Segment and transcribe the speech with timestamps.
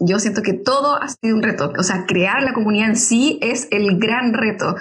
[0.00, 1.72] yo siento que todo ha sido un reto.
[1.78, 4.76] O sea, crear la comunidad en sí es el gran reto.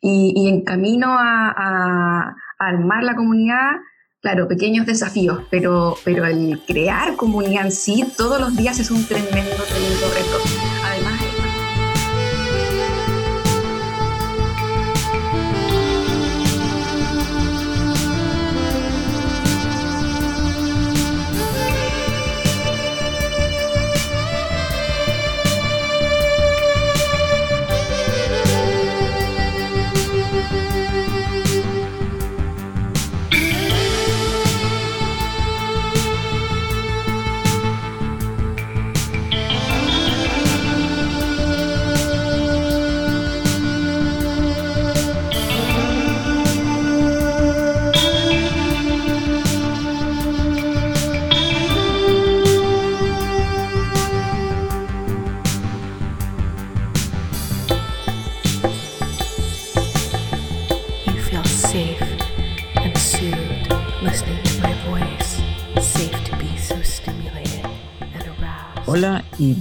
[0.00, 3.76] Y, en camino a, armar la comunidad,
[4.20, 9.06] claro, pequeños desafíos, pero, pero el crear comunidad en sí todos los días es un
[9.06, 10.39] tremendo, tremendo reto.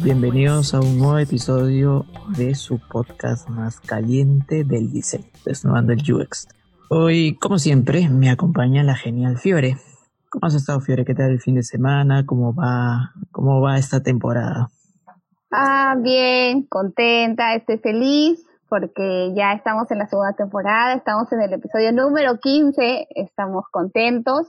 [0.01, 2.05] Bienvenidos a un nuevo episodio
[2.37, 6.47] de su podcast más caliente del diseño, Desnudando el UX.
[6.89, 9.77] Hoy, como siempre, me acompaña la genial Fiore.
[10.29, 11.03] ¿Cómo has estado, Fiore?
[11.03, 12.25] ¿Qué tal el fin de semana?
[12.25, 14.69] ¿Cómo va, cómo va esta temporada?
[15.51, 21.53] Ah, bien, contenta, estoy feliz porque ya estamos en la segunda temporada, estamos en el
[21.53, 24.47] episodio número 15, estamos contentos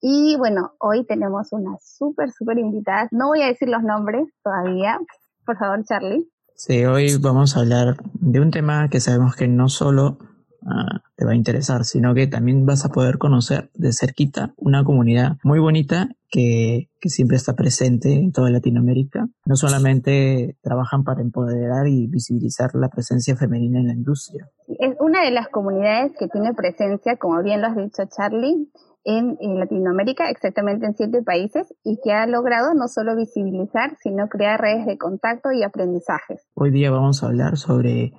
[0.00, 3.08] y bueno, hoy tenemos una súper, súper invitada.
[3.10, 4.98] No voy a decir los nombres todavía.
[5.44, 6.28] Por favor, Charlie.
[6.54, 10.18] Sí, hoy vamos a hablar de un tema que sabemos que no solo
[10.66, 14.84] ah, te va a interesar, sino que también vas a poder conocer de cerquita una
[14.84, 19.28] comunidad muy bonita que, que, siempre está presente en toda Latinoamérica.
[19.44, 24.48] No solamente trabajan para empoderar y visibilizar la presencia femenina en la industria.
[24.66, 28.68] Es una de las comunidades que tiene presencia, como bien lo has dicho Charlie,
[29.06, 34.60] en, Latinoamérica, exactamente en siete países, y que ha logrado no solo visibilizar, sino crear
[34.60, 36.46] redes de contacto y aprendizajes.
[36.54, 38.12] Hoy día vamos a hablar sobre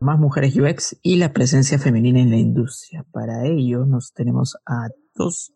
[0.00, 3.06] más mujeres UX y la presencia femenina en la industria.
[3.12, 5.54] Para ello nos tenemos a dos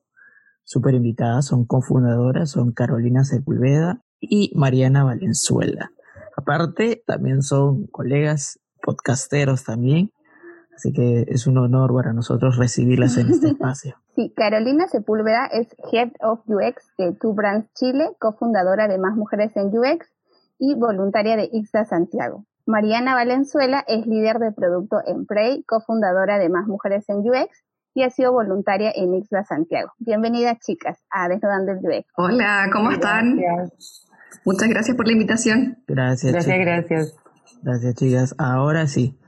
[0.62, 5.90] super invitadas, son cofundadoras, son Carolina Sepulveda y Mariana Valenzuela.
[6.36, 10.12] Aparte, también son colegas podcasteros también,
[10.76, 13.96] así que es un honor para nosotros recibirlas en este espacio.
[14.14, 19.56] Sí, Carolina Sepúlveda es Head of UX de Two Brands Chile, cofundadora de Más Mujeres
[19.56, 20.06] en UX
[20.58, 22.44] y voluntaria de IXA Santiago.
[22.66, 28.02] Mariana Valenzuela es líder de producto en Prey, cofundadora de Más Mujeres en UX y
[28.02, 29.92] ha sido voluntaria en IXA Santiago.
[29.98, 32.06] Bienvenidas chicas a Desnudando el UX.
[32.16, 33.38] Hola, ¿cómo están?
[34.44, 35.78] Muchas gracias por la invitación.
[35.86, 36.32] Gracias.
[36.32, 37.16] Gracias, gracias.
[37.62, 38.34] Gracias chicas.
[38.38, 39.18] Ahora sí,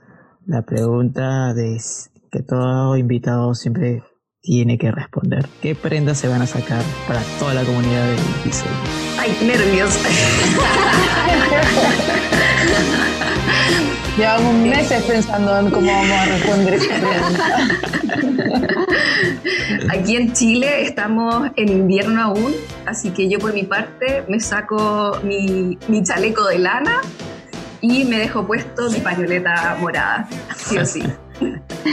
[0.49, 1.79] la pregunta de
[2.31, 4.01] que todo invitado siempre
[4.41, 5.47] tiene que responder.
[5.61, 8.71] ¿Qué prendas se van a sacar para toda la comunidad del diseño?
[9.19, 9.95] ¡Ay, nervios!
[14.17, 17.45] Llevamos meses pensando en cómo vamos a responder esta pregunta.
[19.93, 22.55] Aquí en Chile estamos en invierno aún,
[22.87, 27.01] así que yo por mi parte me saco mi, mi chaleco de lana
[27.81, 31.03] y me dejo puesto mi pañoleta morada, sí o sí.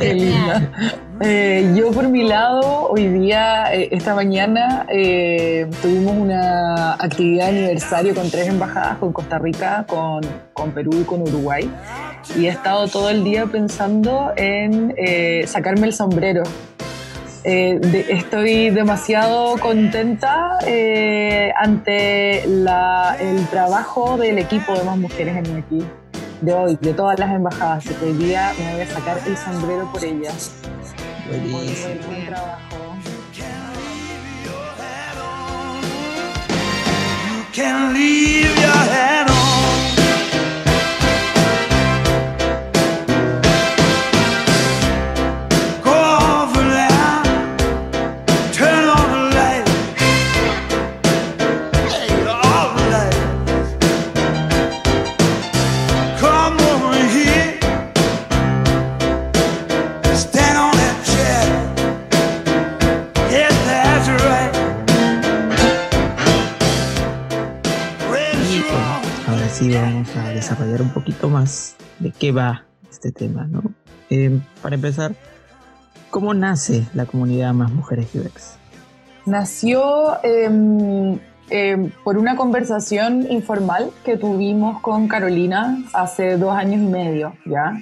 [0.00, 0.72] Qué linda.
[1.20, 7.58] Eh, yo por mi lado, hoy día, eh, esta mañana, eh, tuvimos una actividad de
[7.58, 10.20] aniversario con tres embajadas, con Costa Rica, con,
[10.52, 11.70] con Perú y con Uruguay.
[12.38, 14.94] Y he estado todo el día pensando en
[15.46, 16.42] sacarme el sombrero.
[17.46, 20.58] Estoy demasiado contenta
[21.56, 25.86] ante el trabajo del equipo de más mujeres en mi equipo
[26.40, 27.84] de hoy, de todas las embajadas.
[27.84, 30.52] Que hoy día me voy a sacar el sombrero por ellas.
[31.28, 31.94] Buenísimo.
[32.08, 32.76] Buen trabajo.
[37.56, 39.75] can leave your head on.
[70.34, 73.62] Desarrollar un poquito más de qué va este tema, ¿no?
[74.10, 75.14] Eh, para empezar,
[76.10, 78.56] ¿cómo nace la comunidad Más Mujeres UX?
[79.26, 81.18] Nació em,
[81.50, 87.74] eh, por una conversación informal que tuvimos con Carolina hace dos años y medio, ¿ya?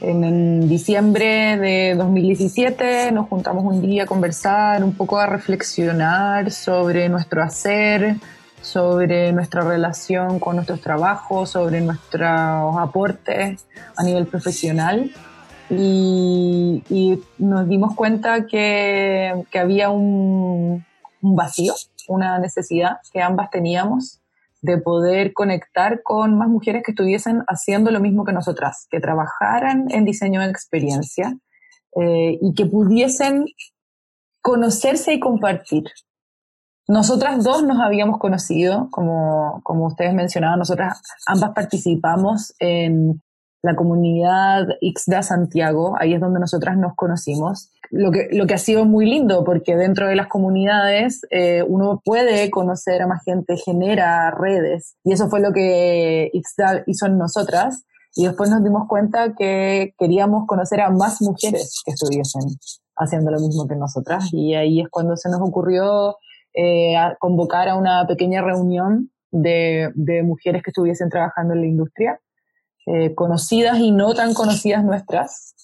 [0.00, 7.08] En, diciembre de 2017 nos juntamos un día a conversar, un poco a reflexionar sobre
[7.08, 8.16] nuestro hacer,
[8.60, 13.66] sobre nuestra relación con nuestros trabajos, sobre nuestros aportes
[13.96, 15.10] a nivel profesional.
[15.70, 20.84] Y, nos dimos cuenta que, que había un,
[21.20, 21.74] vacío,
[22.08, 24.20] una necesidad que ambas teníamos
[24.60, 29.86] de poder conectar con más mujeres que estuviesen haciendo lo mismo que nosotras, que trabajaran
[29.90, 31.36] en diseño de experiencia
[32.00, 33.46] eh, y que pudiesen
[34.40, 35.84] conocerse y compartir.
[36.88, 43.22] Nosotras dos nos habíamos conocido, como, como ustedes mencionaban, nosotras ambas participamos en
[43.62, 47.70] la comunidad XDA Santiago, ahí es donde nosotras nos conocimos.
[47.90, 52.00] Lo que, lo que ha sido muy lindo, porque dentro de las comunidades eh, uno
[52.02, 57.18] puede conocer a más gente, genera redes, y eso fue lo que XDA hizo en
[57.18, 57.84] nosotras.
[58.14, 62.42] Y después nos dimos cuenta que queríamos conocer a más mujeres que estuviesen
[62.96, 66.16] haciendo lo mismo que nosotras, y ahí es cuando se nos ocurrió
[66.54, 72.20] eh, convocar a una pequeña reunión de, de mujeres que estuviesen trabajando en la industria
[72.90, 75.54] eh, conocidas y no tan conocidas nuestras,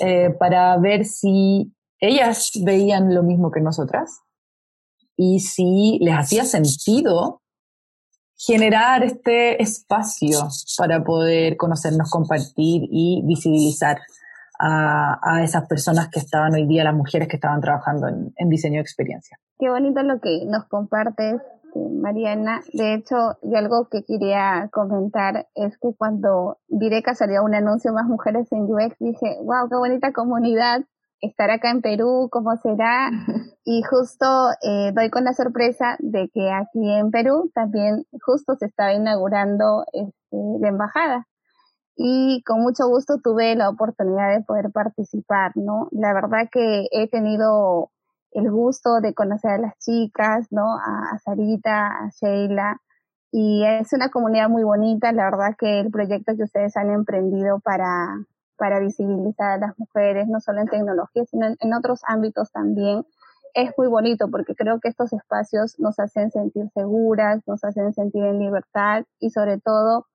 [0.00, 4.20] eh, para ver si ellas veían lo mismo que nosotras
[5.14, 7.42] y si les hacía sentido
[8.34, 10.48] generar este espacio
[10.78, 14.00] para poder conocernos, compartir y visibilizar
[14.58, 18.76] a, esas personas que estaban hoy día, las mujeres que estaban trabajando en, en diseño
[18.76, 19.38] de experiencia.
[19.58, 21.40] Qué bonito lo que nos compartes
[21.74, 22.62] Mariana.
[22.72, 28.06] De hecho, yo algo que quería comentar es que cuando Direca salió un anuncio más
[28.06, 30.82] mujeres en UX, dije, wow, qué bonita comunidad
[31.20, 33.10] estar acá en Perú, cómo será.
[33.66, 34.26] Y justo
[34.60, 39.86] eh, doy con la sorpresa de que aquí en Perú también justo se estaba inaugurando
[39.90, 41.26] este, la embajada.
[41.96, 45.88] Y con mucho gusto tuve la oportunidad de poder participar, ¿no?
[45.92, 47.90] La verdad que he tenido
[48.32, 50.74] el gusto de conocer a las chicas, ¿no?
[50.74, 52.80] A, Sarita, a Sheila.
[53.30, 57.60] Y es una comunidad muy bonita, la verdad que el proyecto que ustedes han emprendido
[57.60, 58.18] para,
[58.56, 63.04] para visibilizar a las mujeres, no solo en tecnología, sino en, en otros ámbitos también,
[63.54, 68.24] es muy bonito porque creo que estos espacios nos hacen sentir seguras, nos hacen sentir
[68.24, 70.06] en libertad y sobre todo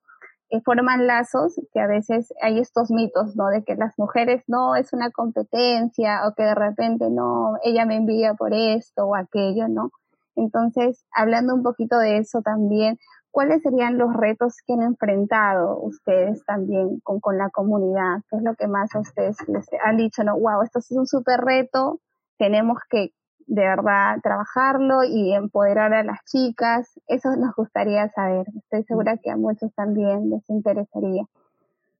[0.63, 3.47] forman lazos que a veces hay estos mitos, ¿no?
[3.47, 7.95] De que las mujeres no es una competencia o que de repente no, ella me
[7.95, 9.91] envía por esto o aquello, ¿no?
[10.35, 12.97] Entonces, hablando un poquito de eso también,
[13.31, 18.21] ¿cuáles serían los retos que han enfrentado ustedes también con, con la comunidad?
[18.29, 21.05] ¿Qué es lo que más a ustedes les han dicho, no, wow, esto es un
[21.05, 21.99] súper reto,
[22.37, 23.11] tenemos que
[23.49, 26.87] de verdad trabajarlo y empoderar a las chicas.
[27.07, 28.45] Eso nos gustaría saber.
[28.55, 31.23] Estoy segura que a muchos también les interesaría.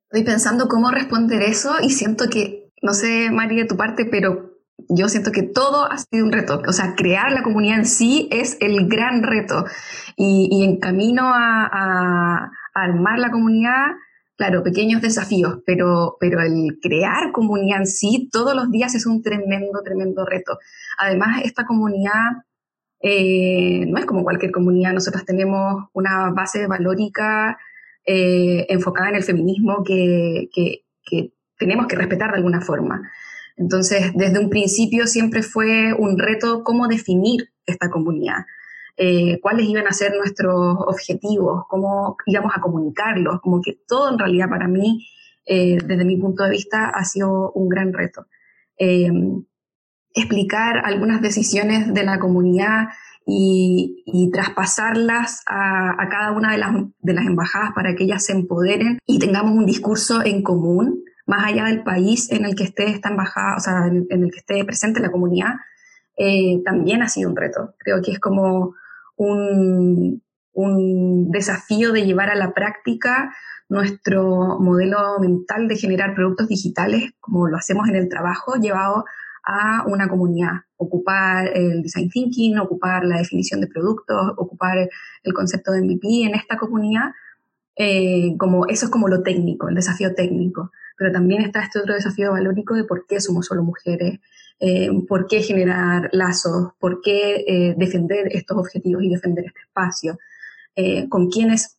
[0.03, 4.51] Estoy pensando cómo responder eso y siento que, no sé, María, de tu parte, pero
[4.89, 6.61] yo siento que todo ha sido un reto.
[6.67, 9.65] O sea, crear la comunidad en sí es el gran reto.
[10.15, 13.87] Y, en camino a, a armar la comunidad,
[14.39, 19.21] claro, pequeños desafíos, pero, pero el crear comunidad en sí todos los días es un
[19.21, 20.57] tremendo, tremendo reto.
[20.97, 22.45] Además, esta comunidad
[23.01, 27.57] eh, no es como cualquier comunidad, nosotros tenemos una base valórica
[28.05, 33.11] eh, enfocada en el feminismo que, que, que tenemos que respetar de alguna forma.
[33.57, 38.45] Entonces, desde un principio siempre fue un reto cómo definir esta comunidad.
[39.01, 44.19] Eh, cuáles iban a ser nuestros objetivos, cómo íbamos a comunicarlos, como que todo en
[44.19, 45.07] realidad para mí,
[45.45, 48.25] eh, desde mi punto de vista, ha sido un gran reto.
[48.77, 49.09] Eh,
[50.13, 52.89] explicar algunas decisiones de la comunidad
[53.25, 58.99] y, traspasarlas a, cada una de las, de las embajadas para que ellas se empoderen
[59.05, 63.07] y tengamos un discurso en común, más allá del país en el que esté esta
[63.07, 65.53] embajada, o sea, en, el que esté presente la comunidad,
[66.65, 67.75] también ha sido un reto.
[67.77, 68.75] Creo que es como
[69.19, 70.21] un,
[71.31, 73.33] desafío de llevar a la práctica
[73.69, 79.05] nuestro modelo mental de generar productos digitales, como lo hacemos en el trabajo, llevado
[79.45, 80.63] a una comunidad.
[80.77, 84.89] Ocupar el design thinking, ocupar la definición de productos, ocupar
[85.23, 87.11] el concepto de MVP en esta comunidad,
[87.75, 90.71] eh, como eso es como lo técnico, el desafío técnico.
[90.97, 94.19] Pero también está este otro desafío valórico de por qué somos solo mujeres,
[94.61, 100.17] eh, por qué generar lazos, por qué eh, defender estos objetivos y defender este espacio,
[100.75, 101.77] eh, con quiénes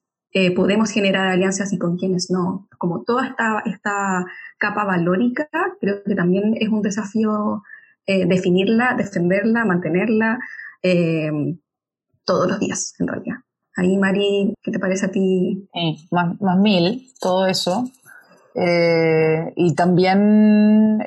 [0.55, 2.69] podemos generar alianzas y con quiénes no.
[2.79, 4.25] Como toda esta, esta
[4.59, 5.49] capa valórica,
[5.81, 7.65] creo que también es un desafío
[8.07, 10.39] definirla, defenderla, mantenerla.
[12.25, 13.39] todos los días, en realidad.
[13.75, 15.69] Ahí, Mari, ¿qué te parece a ti?
[16.13, 17.91] más, más mil, todo eso.
[19.57, 21.01] Y también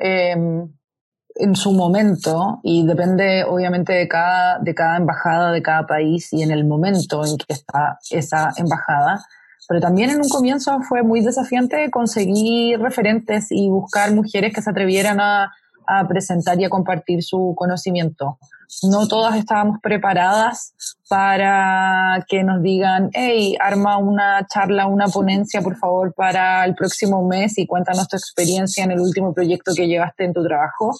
[1.36, 6.42] en su momento, y depende obviamente de cada, de cada embajada, de cada país y
[6.42, 9.24] en el momento en que está esa embajada,
[9.68, 14.70] pero también en un comienzo fue muy desafiante conseguir referentes y buscar mujeres que se
[14.70, 15.52] atrevieran a,
[15.86, 18.38] a presentar y a compartir su conocimiento.
[18.82, 20.74] No todas estábamos preparadas
[21.08, 27.26] para que nos digan, hey, arma una charla, una ponencia, por favor, para el próximo
[27.26, 30.92] mes y cuéntanos tu experiencia en el último proyecto que llevaste en tu trabajo,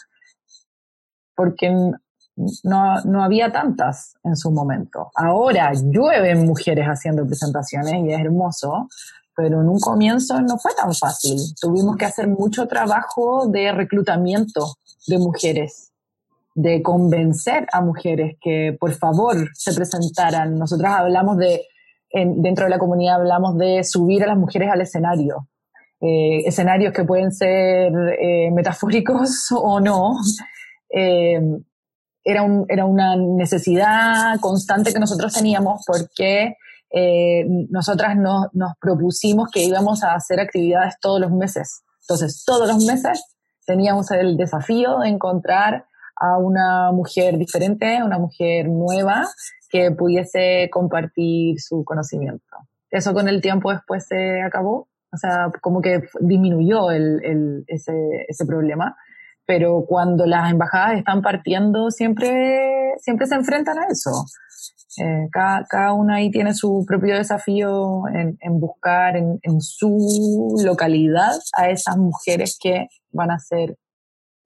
[1.34, 5.10] porque no, no había tantas en su momento.
[5.14, 8.88] Ahora llueven mujeres haciendo presentaciones y es hermoso,
[9.36, 11.38] pero en un comienzo no fue tan fácil.
[11.60, 14.76] Tuvimos que hacer mucho trabajo de reclutamiento
[15.06, 15.92] de mujeres,
[16.54, 20.58] de convencer a mujeres que por favor se presentaran.
[20.58, 21.62] Nosotras hablamos de,
[22.12, 25.48] dentro de la comunidad hablamos de subir a las mujeres al escenario.
[26.00, 30.16] Eh, escenarios que pueden ser eh, metafóricos o no.
[30.96, 31.40] Eh,
[32.24, 36.56] era, un, era una necesidad constante que nosotros teníamos porque
[36.90, 41.82] eh, nosotras nos propusimos que íbamos a hacer actividades todos los meses.
[42.02, 43.24] Entonces, todos los meses
[43.66, 45.86] teníamos el desafío de encontrar
[46.16, 49.26] a una mujer diferente, una mujer nueva
[49.68, 52.56] que pudiese compartir su conocimiento.
[52.90, 58.46] Eso con el tiempo después se acabó, o sea, como que disminuyó el, ese, ese
[58.46, 58.96] problema
[59.46, 64.24] pero cuando las embajadas están partiendo siempre, siempre se enfrentan a eso.
[64.96, 70.56] Eh, cada, cada, una ahí tiene su propio desafío en, en buscar en, en, su
[70.64, 73.76] localidad a esas mujeres que van a ser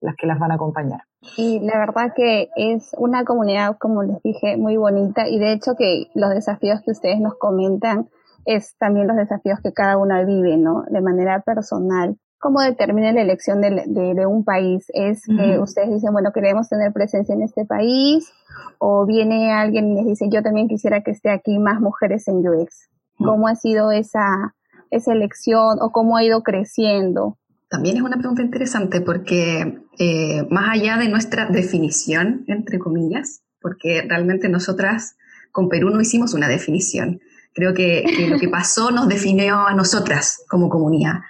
[0.01, 1.03] las que las van a acompañar.
[1.37, 5.75] Y la verdad que es una comunidad, como les dije, muy bonita y de hecho
[5.77, 8.09] que los desafíos que ustedes nos comentan
[8.45, 10.85] es también los desafíos que cada una vive, ¿no?
[10.89, 14.87] De manera personal cómo determina la elección de, de, un país?
[14.95, 18.33] ¿Es que ustedes dicen, bueno, queremos tener presencia en este país?
[18.79, 22.47] ¿O viene alguien y les dice, yo también quisiera que esté aquí más mujeres en
[22.47, 22.89] UX?
[23.19, 24.55] ¿Cómo ha sido esa,
[24.91, 27.37] esa elección o cómo ha ido creciendo?
[27.69, 34.03] También es una pregunta interesante porque eh, más allá de nuestra definición, entre comillas, porque
[34.09, 35.17] realmente nosotras
[35.51, 37.21] con Perú no hicimos una definición.
[37.53, 41.21] Creo que, que lo que pasó nos definió a nosotras como comunidad.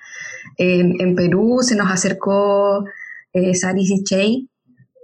[0.56, 2.84] En, Perú se nos acercó
[3.32, 4.48] eh, Saris y Chey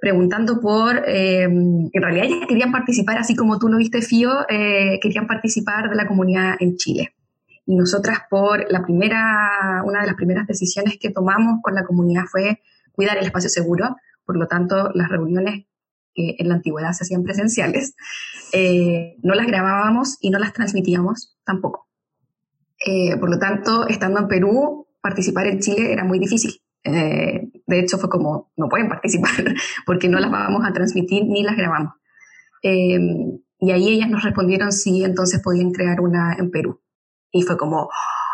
[0.04, 5.00] preguntando por, eh, en realidad ellas querían participar, así como tú lo viste, Fío, eh,
[5.00, 7.14] querían participar de la comunidad en Chile.
[7.64, 12.24] Y nosotras por la primera, una de las primeras decisiones que tomamos con la comunidad
[12.30, 12.60] fue
[12.92, 13.96] cuidar el espacio seguro,
[14.26, 15.64] por lo tanto las reuniones
[16.12, 17.96] que en la antigüedad se hacían presenciales,
[18.52, 21.88] eh, no las grabábamos y no las transmitíamos tampoco.
[23.18, 26.62] por lo tanto, estando en Perú, participar en Chile era muy difícil.
[26.82, 29.32] Eh, de hecho, fue como, no pueden participar
[29.86, 31.92] porque no las vamos a transmitir ni las grabamos.
[32.62, 32.98] Eh,
[33.58, 36.80] y ahí ellas nos respondieron si entonces podían crear una en Perú.
[37.30, 37.90] Y fue como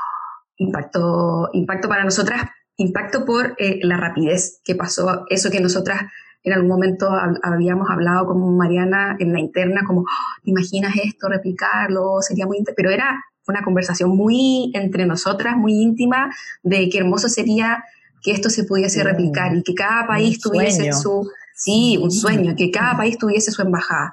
[0.57, 2.43] impacto, impacto para nosotras,
[2.77, 6.03] impacto por eh, la rapidez que pasó, eso que nosotras
[6.45, 7.11] en algún momento
[7.43, 12.23] habíamos hablado con Mariana en la interna, como, oh, ¿te imaginas esto, replicarlo?
[12.23, 12.65] Sería muy...
[12.77, 17.85] Pero era una conversación muy entre nosotras, muy íntima, de qué hermoso sería
[18.23, 22.71] que esto se pudiese replicar y que cada país tuviese su, sí, un sueño, que
[22.71, 24.13] cada país tuviese su embajada.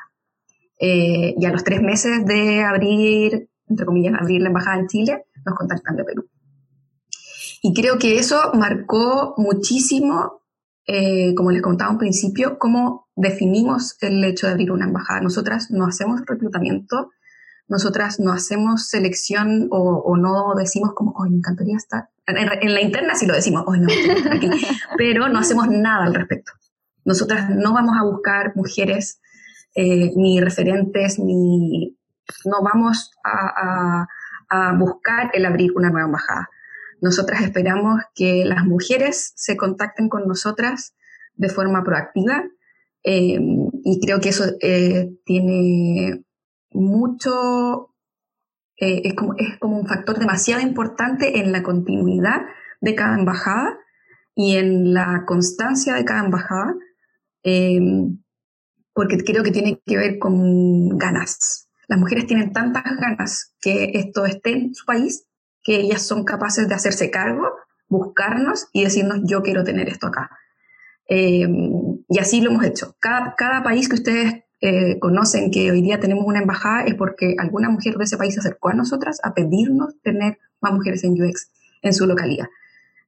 [0.80, 5.26] Eh, y a los tres meses de abrir, entre comillas, abrir la embajada en Chile,
[5.46, 6.30] nos contactan de Perú.
[7.62, 10.42] Y creo que eso marcó muchísimo,
[10.86, 15.22] eh, como les contaba un principio, cómo definimos el hecho de abrir una embajada.
[15.22, 17.10] Nosotras no hacemos reclutamiento,
[17.68, 22.10] nosotras no hacemos selección o, no decimos como, hoy me encantaría estar.
[22.26, 23.80] En, la interna sí lo decimos, hoy
[24.32, 24.50] aquí,
[24.98, 26.54] pero no hacemos nada al respecto.
[27.04, 29.22] Nosotras no vamos a buscar mujeres
[29.76, 31.98] eh, ni referentes, ni
[32.46, 34.08] no vamos a,
[34.78, 36.50] buscar el abrir una nueva embajada.
[37.02, 40.96] Nosotras esperamos que las mujeres se contacten con nosotras
[41.36, 42.46] de forma proactiva
[43.04, 43.40] eh,
[43.84, 46.24] y creo que eso eh, tiene
[46.78, 47.94] mucho,
[48.78, 52.42] eh, es, como, es como un factor demasiado importante en la continuidad
[52.82, 53.78] de cada embajada
[54.36, 56.76] y en la constancia de cada embajada,
[57.44, 58.20] em,
[58.94, 61.70] porque creo que tiene que ver con ganas.
[61.88, 65.26] Las mujeres tienen tantas ganas que esto esté en su país
[65.64, 67.52] que ellas son capaces de hacerse cargo,
[67.90, 70.30] buscarnos y decirnos yo quiero tener esto acá.
[71.08, 72.96] Em, y así lo hemos hecho.
[73.00, 77.36] Cada, cada país que ustedes eh, conocen que hoy día tenemos una embajada es porque
[77.38, 81.22] alguna mujer de ese país se acercó a nosotras a pedirnos tener más mujeres en
[81.22, 82.48] UX en su localidad.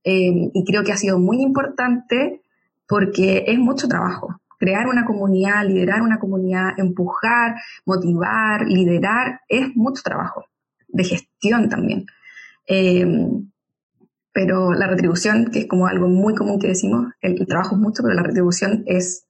[0.03, 2.41] Eh, y creo que ha sido muy importante
[2.87, 4.39] porque es mucho trabajo.
[4.57, 10.45] Crear una comunidad, liderar una comunidad, empujar, motivar, liderar, es mucho trabajo,
[10.87, 12.05] de gestión también.
[12.67, 13.05] Eh,
[14.33, 18.03] pero la retribución, que es como algo muy común que decimos, el, trabajo es mucho,
[18.03, 19.25] pero la retribución es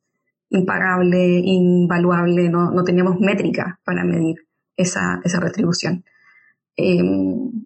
[0.50, 6.03] impagable, invaluable, no, no teníamos métrica para medir esa, esa retribución.
[6.77, 7.01] Eh,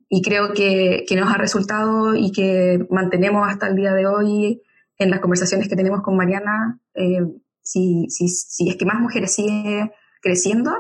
[0.10, 4.62] y creo que, que, nos ha resultado y que mantenemos hasta el día de hoy
[4.98, 7.22] en las conversaciones que tenemos con Mariana, eh,
[7.62, 10.72] si, si, si, es que más mujeres sigue creciendo,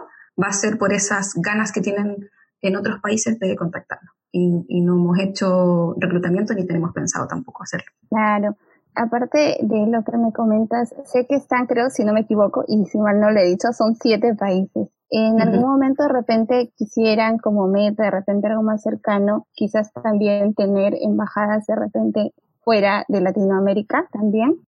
[0.41, 2.29] va a ser por esas ganas que tienen
[2.61, 4.13] en otros países de contactarnos.
[4.31, 7.91] Y, y no hemos hecho reclutamiento ni tenemos pensado tampoco hacerlo.
[8.09, 8.57] Claro.
[8.95, 12.85] Aparte de lo que me comentas, sé que están, creo, si no me equivoco, y
[12.85, 14.89] si mal no lo he dicho, son siete países.
[15.09, 20.55] En algún momento de repente quisieran como meta, de repente algo más cercano, quizás también
[20.55, 22.33] tener embajadas de repente
[22.63, 24.65] fuera de Latinoamérica también.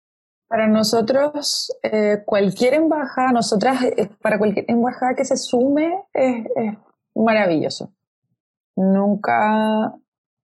[0.49, 6.75] Para nosotros, eh, cualquier embajada, nosotras, eh, para cualquier embajada que se sume, es, es
[7.15, 7.93] maravilloso.
[8.77, 9.95] Nunca,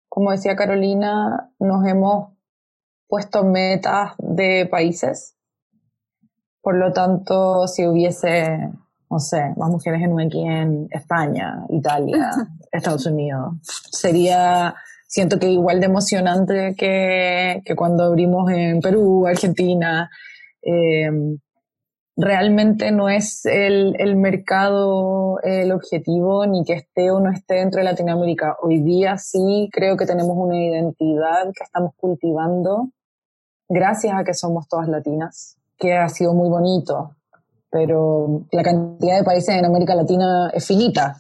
[0.07, 2.29] como decía Carolina, nos hemos
[3.13, 5.35] puesto metas de países.
[6.63, 8.57] Por lo tanto, si hubiese,
[9.07, 12.31] no sé, más mujeres en UX en España, Italia,
[12.71, 13.53] Estados Unidos,
[13.91, 14.73] sería,
[15.05, 20.09] siento que igual de emocionante que, que cuando abrimos en Perú, Argentina.
[20.63, 21.11] Eh,
[22.17, 27.77] realmente no es el, el, mercado el objetivo, ni que esté o no esté dentro
[27.77, 28.57] de Latinoamérica.
[28.59, 32.89] Hoy día sí creo que tenemos una identidad que estamos cultivando
[33.73, 37.15] gracias a que somos todas latinas, que ha sido muy bonito,
[37.69, 41.17] pero la cantidad de países en América Latina es finita.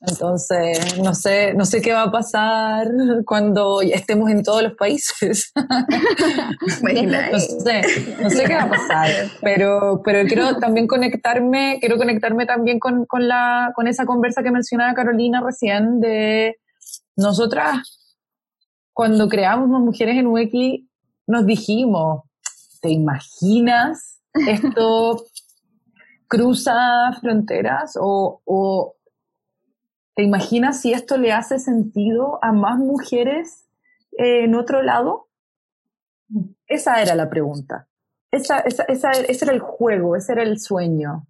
[0.00, 2.86] Entonces, no sé, no sé qué va a pasar
[3.24, 5.50] cuando estemos en todos los países.
[5.56, 7.82] no, sé,
[8.22, 9.08] no sé qué va a pasar,
[9.42, 14.52] pero, pero quiero también conectarme, quiero conectarme también con, con, la, con esa conversa que
[14.52, 16.58] mencionaba Carolina recién de
[17.16, 17.98] nosotras,
[18.92, 20.87] cuando creamos mujeres en UX,
[21.28, 22.24] nos dijimos,
[22.82, 25.24] ¿te imaginas esto
[26.26, 28.96] cruza fronteras o, o
[30.18, 33.68] ¿Te imaginas si esto le hace sentido a más mujeres
[34.18, 35.28] eh, en otro lado?
[36.66, 37.86] Esa era la pregunta.
[38.32, 41.28] Esa, esa, esa, ese era el juego, ese era el sueño.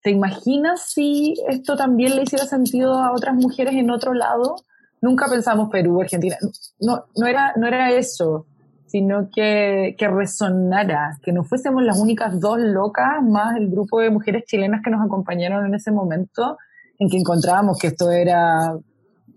[0.00, 4.54] ¿Te imaginas si esto también le hiciera sentido a otras mujeres en otro lado?
[5.00, 6.36] Nunca pensamos Perú, Argentina.
[6.78, 8.46] No, no, era, no era eso,
[8.90, 14.10] sino que, que resonara, que no fuésemos las únicas dos locas, más el grupo de
[14.10, 16.58] mujeres chilenas que nos acompañaron en ese momento,
[16.98, 18.76] en que encontrábamos que esto era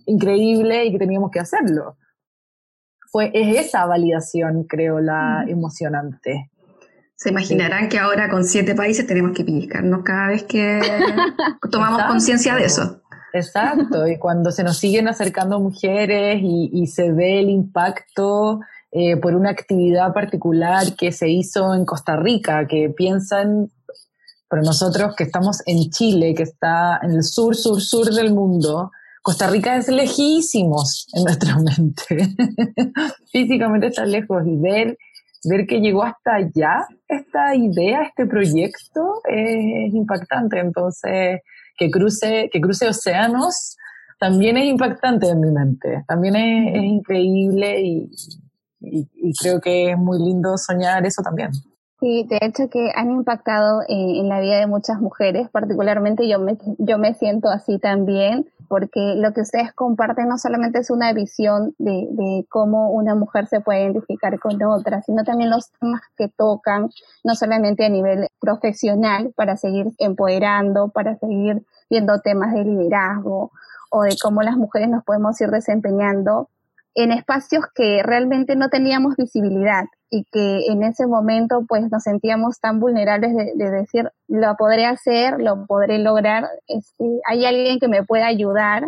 [0.08, 1.98] increíble y que teníamos que hacerlo.
[3.12, 6.50] Fue, es esa validación, creo, la emocionante.
[7.16, 10.82] Se imaginarán que ahora con siete países tenemos que pellizcarnos cada vez que
[11.72, 13.02] tomamos conciencia de eso.
[13.34, 18.60] Exacto, y cuando se nos siguen acercando mujeres y, y se ve el impacto
[18.94, 23.72] eh, por una actividad particular que se hizo en Costa Rica, que piensan
[24.54, 28.92] pero nosotros que estamos en Chile, que está en el sur, sur, sur del mundo,
[29.24, 32.36] Costa Rica es lejísimos en nuestra mente.
[33.32, 34.96] Físicamente está lejos y ver,
[35.46, 40.60] ver que llegó hasta allá esta idea, este proyecto es impactante.
[40.60, 41.40] Entonces,
[41.76, 43.76] que cruce, que cruce océanos
[44.20, 46.04] también es impactante en mi mente.
[46.08, 48.12] También es, increíble y,
[48.84, 51.52] y creo que es muy lindo soñar eso también.
[52.04, 56.58] Sí, de hecho que han impactado en, la vida de muchas mujeres, particularmente yo me,
[56.78, 61.74] yo me siento así también, porque lo que ustedes comparten no solamente es una visión
[61.78, 66.28] de, de cómo una mujer se puede identificar con otra, sino también los temas que
[66.28, 66.90] tocan,
[67.24, 73.52] no solamente a nivel profesional, para seguir empoderando, para seguir viendo temas de liderazgo
[73.90, 76.50] o de cómo las mujeres nos podemos ir desempeñando
[76.96, 82.60] en espacios que realmente no teníamos visibilidad y que en ese momento pues nos sentíamos
[82.60, 88.04] tan vulnerables de, decir, lo podré hacer, lo podré lograr, este, hay alguien que me
[88.04, 88.84] pueda ayudar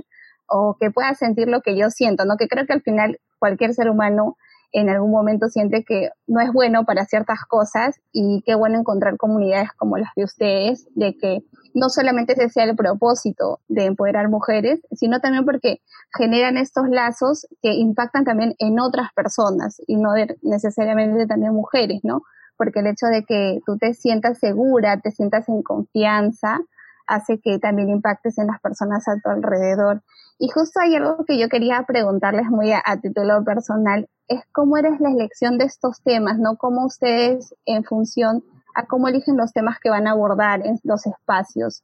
[0.47, 2.37] o que pueda sentir lo que yo siento, ¿no?
[2.37, 4.37] Que creo que al final cualquier ser humano
[4.75, 9.17] en algún momento siente que no es bueno para ciertas cosas y qué bueno encontrar
[9.17, 14.29] comunidades como las de ustedes, de que no solamente ese sea el propósito de empoderar
[14.29, 15.81] mujeres, sino también porque
[16.17, 20.11] generan estos lazos que impactan también en otras personas y no
[20.41, 22.21] necesariamente también mujeres, ¿no?
[22.57, 26.59] porque el hecho de que tú te sientas segura, te sientas en confianza,
[27.07, 30.03] hace que también impactes en las personas a tu alrededor.
[30.37, 34.99] Y justo hay algo que yo quería preguntarles muy a, título personal, es cómo eres
[34.99, 36.57] la elección de estos temas, ¿no?
[36.57, 38.43] Cómo ustedes en función
[38.75, 41.83] a cómo eligen los temas que van a abordar en los espacios.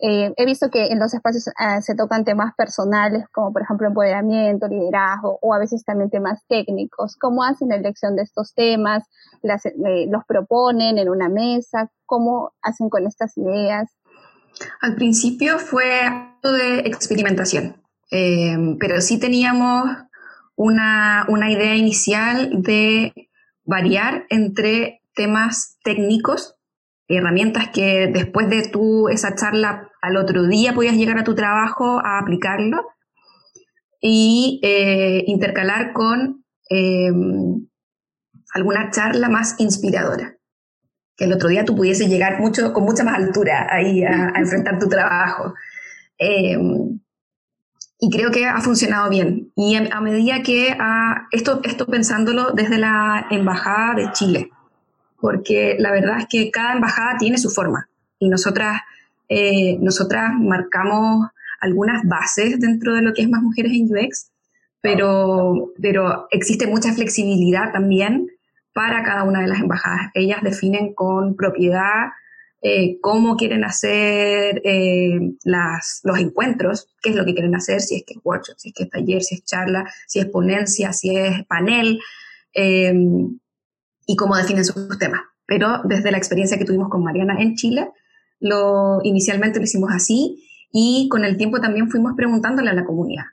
[0.00, 3.88] Eh, he visto que en los espacios ah, se tocan temas personales, como por ejemplo
[3.88, 7.16] empoderamiento, liderazgo, o a veces también temas técnicos.
[7.16, 9.04] ¿Cómo hacen la elección de estos temas?
[9.42, 11.90] Eh, ¿Los proponen en una mesa?
[12.06, 13.90] ¿Cómo hacen con estas ideas?
[14.80, 19.90] Al principio fue algo de experimentación, eh, pero sí teníamos
[20.56, 23.12] una, una idea inicial de
[23.64, 26.58] variar entre temas técnicos
[27.08, 32.00] herramientas que después de tu, esa charla al otro día podías llegar a tu trabajo
[32.04, 32.86] a aplicarlo
[34.00, 37.10] y eh, intercalar con eh,
[38.54, 40.37] alguna charla más inspiradora.
[41.18, 44.78] Que el otro día tú pudiese llegar mucho, con mucha más altura ahí a, enfrentar
[44.78, 45.52] tu trabajo.
[46.18, 46.56] Eh,
[48.00, 49.52] y creo que ha funcionado bien.
[49.56, 50.76] Y a, medida que
[51.32, 54.50] esto, esto pensándolo desde la Embajada de Chile,
[55.20, 57.88] porque la verdad es que cada embajada tiene su forma
[58.20, 58.80] y nosotras,
[59.28, 61.28] eh, nosotras marcamos
[61.60, 64.30] algunas bases dentro de lo que es más mujeres en UX,
[64.80, 68.28] pero, pero existe mucha flexibilidad también
[68.78, 70.12] para cada una de las embajadas.
[70.14, 72.12] Ellas definen con propiedad
[72.62, 78.04] eh, cómo quieren hacer eh, los encuentros, qué es lo que quieren hacer, si es
[78.06, 81.16] que es workshop, si es que es taller, si es charla, si es ponencia, si
[81.16, 81.98] es panel
[82.54, 85.22] y cómo definen sus temas.
[85.44, 87.90] Pero desde la experiencia que tuvimos con Mariana en Chile,
[89.02, 93.24] inicialmente lo hicimos así y con el tiempo también fuimos preguntándole a la comunidad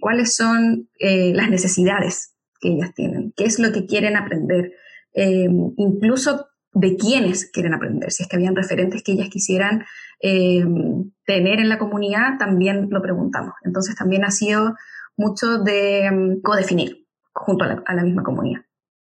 [0.00, 4.72] cuáles son eh, las necesidades que ellas tienen, qué es lo que quieren aprender,
[5.12, 9.84] em, incluso de quiénes quieren aprender, si es que habían referentes que ellas quisieran
[10.20, 13.54] em, tener en la comunidad, también lo preguntamos.
[13.64, 14.74] Entonces también ha sido
[15.16, 18.62] mucho de codefinir junto a la misma comunidad.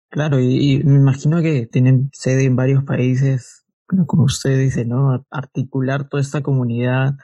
[0.10, 3.66] Claro, y, me imagino que tienen sede en varios países,
[4.08, 5.26] como usted dice, ¿no?
[5.30, 7.16] Articular toda esta comunidad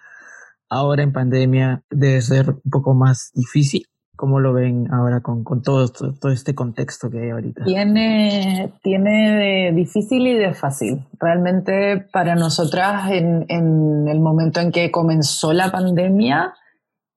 [0.70, 3.88] ahora en pandemia debe ser un poco más difícil.
[4.18, 7.64] ¿Cómo lo ven ahora con, con todo, todo este contexto que hay ahorita?
[7.64, 11.06] Tiene, tiene de difícil y de fácil.
[11.20, 16.54] Realmente para nosotras en, en el momento en que comenzó la pandemia,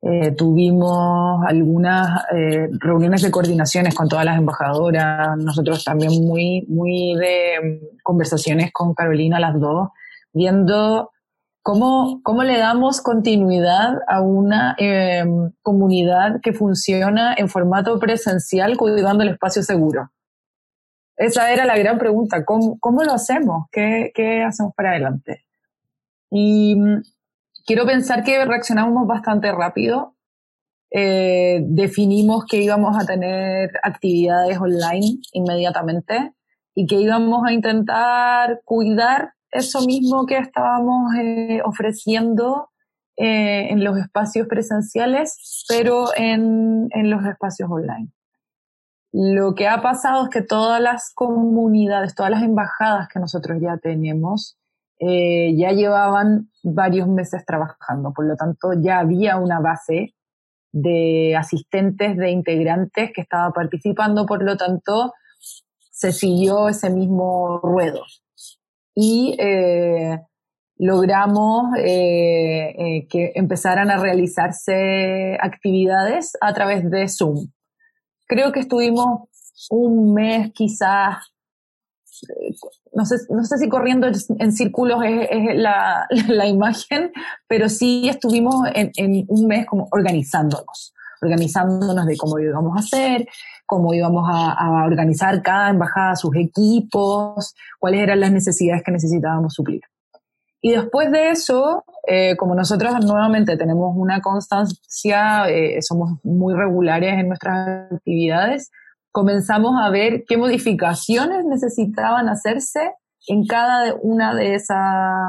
[0.03, 7.15] eh, tuvimos algunas eh, reuniones de coordinaciones con todas las embajadoras, nosotros también muy, muy
[7.17, 9.91] de conversaciones con Carolina, las dos,
[10.33, 11.11] viendo
[11.63, 15.25] cómo, cómo le damos continuidad a una eh,
[15.63, 20.11] comunidad que funciona en formato presencial cuidando el espacio seguro.
[21.17, 23.67] Esa era la gran pregunta, ¿cómo, cómo lo hacemos?
[23.71, 25.45] ¿Qué, ¿Qué hacemos para adelante?
[26.31, 27.03] Y mm,
[27.67, 30.17] quiero pensar que reaccionamos bastante rápido.
[30.91, 36.33] Eh, definimos que íbamos a tener actividades online inmediatamente
[36.75, 42.71] y que íbamos a intentar cuidar eso mismo que estábamos eh, ofreciendo
[43.17, 48.11] eh, en los espacios presenciales, pero en, en los espacios online.
[49.13, 53.77] Lo que ha pasado es que todas las comunidades, todas las embajadas que nosotros ya
[53.77, 54.57] tenemos,
[55.01, 60.15] eh, ya llevaban varios meses trabajando, por lo tanto ya había una base
[60.73, 65.15] de asistentes, de integrantes que estaba participando, por lo tanto
[65.91, 68.05] se siguió ese mismo ruedo.
[68.95, 70.19] Y eh,
[70.77, 77.49] logramos eh, que empezaran a realizarse actividades a través de Zoom.
[78.27, 79.29] Creo que estuvimos
[79.71, 81.17] un mes quizás
[82.93, 87.13] no sé, no sé si corriendo en círculos es, la, la, imagen,
[87.47, 93.27] pero sí estuvimos en, en, un mes como organizándonos, organizándonos de cómo íbamos a hacer,
[93.71, 99.55] cómo íbamos a, a, organizar cada embajada, sus equipos, cuáles eran las necesidades que necesitábamos
[99.55, 99.81] suplir.
[100.61, 107.15] Y después de eso, eh, como nosotros nuevamente tenemos una constancia, eh, somos muy regulares
[107.15, 108.73] en nuestras actividades,
[109.13, 112.93] comenzamos a ver qué modificaciones necesitaban hacerse
[113.29, 114.79] en cada una de esas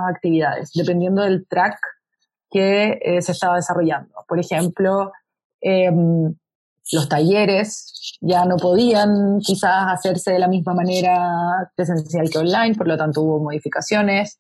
[0.09, 1.77] actividades, dependiendo del track
[2.49, 4.15] que eh, se estaba desarrollando.
[4.27, 5.11] Por ejemplo,
[5.61, 6.33] em,
[6.91, 12.87] los talleres ya no podían quizás hacerse de la misma manera presencial que online, por
[12.87, 14.37] lo tanto hubo modificaciones.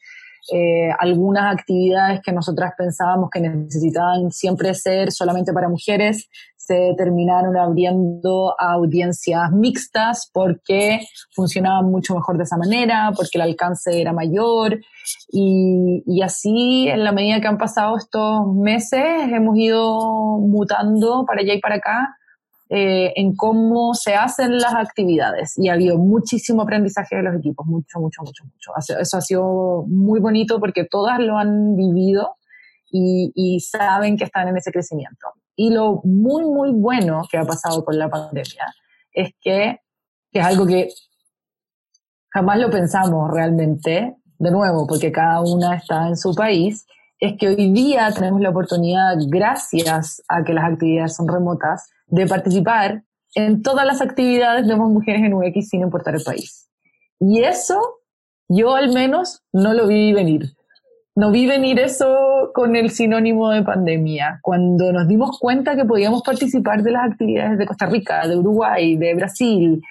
[0.51, 7.55] eh, algunas actividades que nosotras pensábamos que necesitaban siempre ser solamente para mujeres se terminaron
[7.57, 11.01] abriendo a audiencias mixtas porque
[11.35, 14.79] funcionaban mucho mejor de esa manera, porque el alcance era mayor
[15.31, 21.41] y, y, así en la medida que han pasado estos meses hemos ido mutando para
[21.41, 22.17] allá y para acá
[22.73, 27.67] eh, en cómo se hacen las actividades y ha habido muchísimo aprendizaje de los equipos,
[27.67, 28.71] mucho, mucho, mucho, mucho.
[28.97, 32.37] Eso ha sido muy bonito porque todas lo han vivido
[32.89, 35.27] y, y saben que están en ese crecimiento.
[35.57, 38.73] Y lo muy, muy bueno que ha pasado con la pandemia
[39.11, 39.81] es que,
[40.31, 40.87] que es algo que
[42.29, 46.85] jamás lo pensamos realmente, de nuevo, porque cada una está en su país,
[47.19, 52.27] es que hoy día tenemos la oportunidad, gracias a que las actividades son remotas, de
[52.27, 56.69] participar en todas las actividades de mujeres en UX sin importar el país.
[57.19, 57.79] Y eso
[58.47, 60.53] yo al menos no lo vi venir.
[61.15, 64.39] No vi venir eso con el sinónimo de pandemia.
[64.41, 68.95] Cuando nos dimos cuenta que podíamos participar de las actividades de Costa Rica, de Uruguay,
[68.97, 69.81] de Brasil,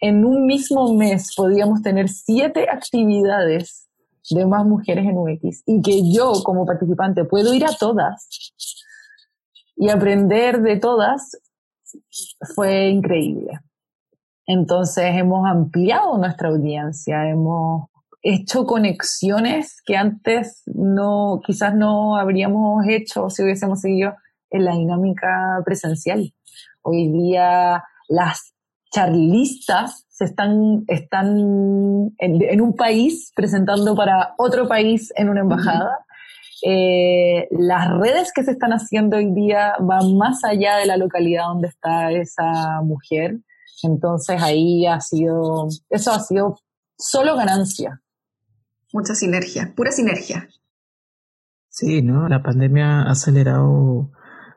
[0.00, 3.88] en un mismo mes podíamos tener siete actividades
[4.30, 8.28] de más mujeres en UX y que yo como participante puedo ir a todas
[9.76, 11.36] y aprender de todas,
[12.54, 13.60] fue increíble.
[14.46, 17.88] Entonces hemos ampliado nuestra audiencia, hemos
[18.22, 24.14] hecho conexiones que antes no, quizás no habríamos hecho si hubiésemos seguido
[24.50, 26.32] en la dinámica presencial.
[26.82, 28.54] Hoy día las
[28.90, 31.36] charlistas se están, están
[32.18, 36.06] en, un país presentando para otro país en una embajada.
[36.62, 41.44] Eh, las redes que se están haciendo hoy día van más allá de la localidad
[41.46, 43.38] donde está esa mujer.
[43.82, 46.58] Entonces ahí ha sido, eso ha sido
[46.96, 48.02] solo ganancia.
[48.92, 50.48] Mucha sinergia, pura sinergia.
[51.68, 52.28] Sí, ¿no?
[52.28, 54.10] La pandemia ha acelerado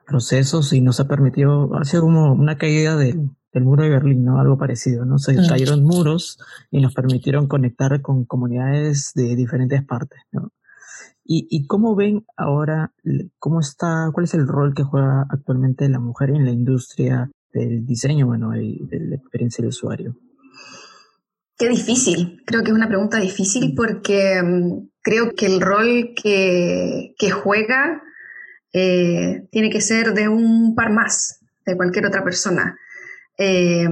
[0.08, 4.26] procesos y nos ha permitido, ha sido como una caída del, del muro de Berlín,
[4.26, 4.40] ¿no?
[4.40, 5.20] Algo parecido, ¿no?
[5.20, 5.48] Se mm.
[5.48, 6.40] cayeron muros
[6.72, 10.52] y nos permitieron conectar con comunidades de diferentes partes, ¿no?
[11.24, 12.92] ¿Y, ¿Y cómo ven ahora,
[13.40, 17.86] cómo está, cuál es el rol que juega actualmente la mujer en la industria del
[17.86, 20.16] diseño, bueno, y de la experiencia del usuario?
[21.58, 27.14] Qué difícil, creo que es una pregunta difícil porque mm, creo que el rol que,
[27.20, 28.02] que juega
[28.74, 32.78] eh, tiene que ser de un par más de cualquier otra persona.
[33.38, 33.88] Eh,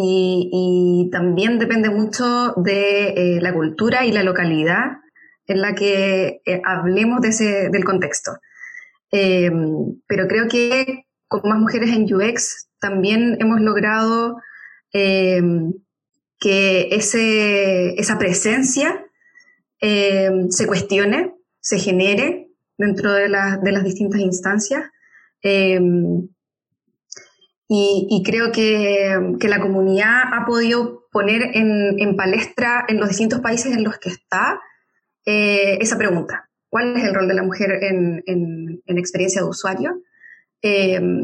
[0.00, 4.98] y, también depende mucho de eh, la cultura y la localidad
[5.48, 8.38] en la que hablemos de ese, del contexto.
[9.10, 14.36] pero creo que con más mujeres en UX también hemos logrado
[14.92, 19.04] que ese, esa presencia
[19.80, 24.84] eh, se cuestione, se genere dentro de, de las distintas instancias.
[25.42, 25.80] Eh,
[27.70, 33.40] y, creo que, que, la comunidad ha podido poner en, en, palestra en los distintos
[33.40, 34.58] países en los que está
[35.26, 36.48] eh, esa pregunta.
[36.68, 40.02] ¿Cuál es el rol de la mujer en, en, en experiencia de usuario?
[40.60, 41.16] y,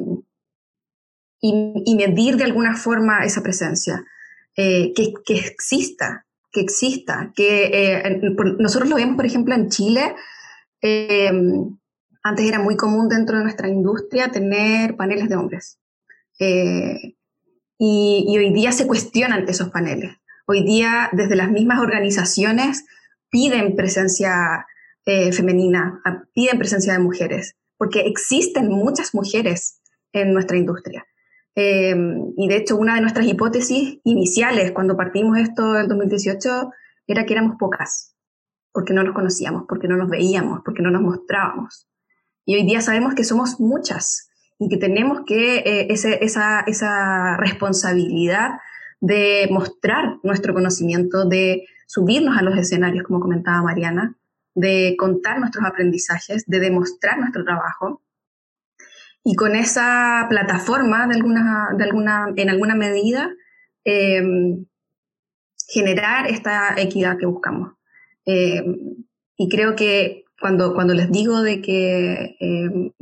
[1.41, 4.05] y, medir de alguna forma esa presencia.
[4.57, 8.21] Eh, que, que, exista, que exista, que eh,
[8.61, 10.15] nosotros lo vemos, por ejemplo, en Chile.
[12.27, 15.79] Antes era muy común dentro de nuestra industria tener paneles de hombres.
[16.41, 17.17] Eh,
[17.79, 20.17] y, hoy día se cuestionan esos paneles.
[20.47, 22.87] Hoy día, desde las mismas organizaciones,
[23.35, 24.65] piden presencia
[25.05, 26.01] femenina,
[26.33, 29.81] piden presencia de mujeres, porque existen muchas mujeres
[30.13, 31.05] en nuestra industria.
[31.57, 36.71] Em, y de hecho, una de nuestras hipótesis iniciales cuando partimos esto en 2018
[37.09, 38.15] era que éramos pocas,
[38.73, 41.89] porque no nos conocíamos, porque no nos veíamos, porque no nos mostrábamos.
[42.45, 44.29] Y hoy día sabemos que somos muchas
[44.61, 48.53] y que tenemos que eh, esa, esa responsabilidad
[49.01, 54.17] de mostrar nuestro conocimiento, de subirnos a los escenarios, como comentaba Mariana,
[54.55, 58.03] de contar nuestros aprendizajes, de demostrar nuestro trabajo
[59.25, 63.31] y con esa plataforma, de alguna, de alguna, en alguna medida,
[63.85, 64.67] em,
[65.67, 67.73] generar esta equidad que buscamos.
[68.27, 68.77] Em,
[69.37, 72.93] y creo que cuando, cuando les digo de que em,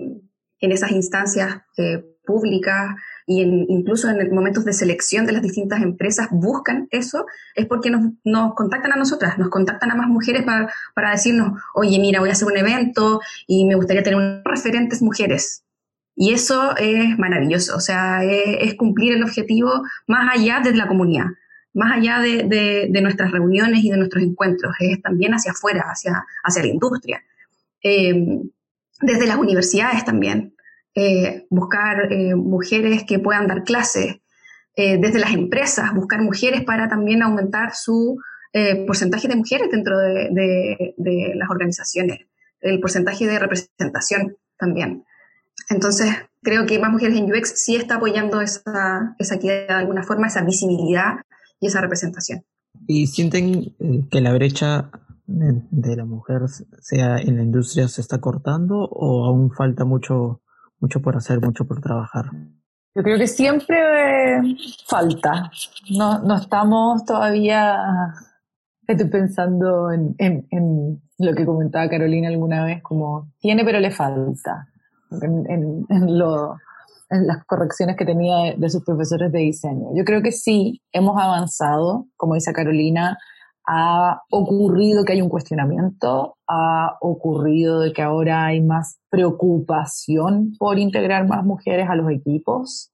[0.60, 2.94] en esas instancias eh, públicas
[3.26, 8.12] y incluso en momentos de selección de las distintas empresas buscan eso, es porque nos,
[8.24, 12.30] nos contactan a nosotras, nos contactan a más mujeres para, para, decirnos, oye, mira, voy
[12.30, 15.62] a hacer un evento y me gustaría tener referentes mujeres.
[16.14, 21.26] Y eso es maravilloso, o sea, es, cumplir el objetivo más allá de la comunidad.
[21.74, 26.62] más allá de, nuestras reuniones y de nuestros encuentros, es también hacia afuera, hacia, hacia
[26.62, 27.22] la industria.
[27.82, 28.50] Em,
[29.00, 30.51] desde las universidades también,
[30.94, 34.16] eh, buscar eh, mujeres que puedan dar clases,
[34.74, 38.18] eh, desde las empresas, buscar mujeres para también aumentar su
[38.86, 40.94] porcentaje de mujeres dentro de,
[41.36, 42.18] las organizaciones,
[42.60, 45.04] el porcentaje de representación también.
[45.70, 46.10] Entonces,
[46.42, 50.42] creo que Más Mujeres en UX sí está apoyando esa, esa de alguna forma, esa
[50.42, 51.14] visibilidad
[51.60, 52.44] y esa representación.
[52.86, 53.74] ¿Y sienten
[54.10, 54.90] que la brecha
[55.26, 56.42] de, la mujer,
[56.80, 60.42] sea en la industria, se está cortando o aún falta mucho,
[60.82, 62.26] mucho por hacer, mucho por trabajar?
[62.94, 65.50] Yo creo que siempre eh, falta.
[65.90, 68.12] No, no estamos todavía.
[68.86, 74.66] Estoy pensando en, en, lo que comentaba Carolina alguna vez, como tiene pero le falta.
[75.22, 75.86] En,
[77.12, 79.90] en las correcciones que tenía de, sus profesores de diseño.
[79.94, 83.18] Yo creo que sí, hemos avanzado, como dice Carolina,
[83.66, 90.78] ha ocurrido que hay un cuestionamiento, ha ocurrido de que ahora hay más preocupación por
[90.78, 92.92] integrar más mujeres a los equipos,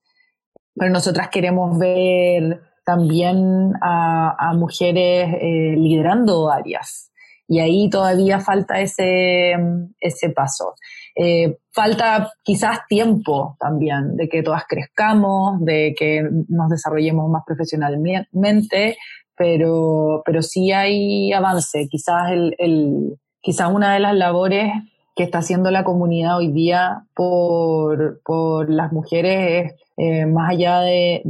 [0.74, 7.12] pero nosotras queremos ver también a, mujeres eh, liderando áreas
[7.46, 9.54] y ahí todavía falta ese,
[10.00, 10.74] ese paso.
[11.16, 18.96] Eh, falta quizás tiempo también de que todas crezcamos, de que nos desarrollemos más profesionalmente,
[19.38, 21.88] pero, pero sí hay avance.
[21.88, 24.72] Quizás, el, el, quizás una de las labores
[25.14, 30.80] que está haciendo la comunidad hoy día por, por las mujeres es, eh, más allá
[30.80, 31.22] de,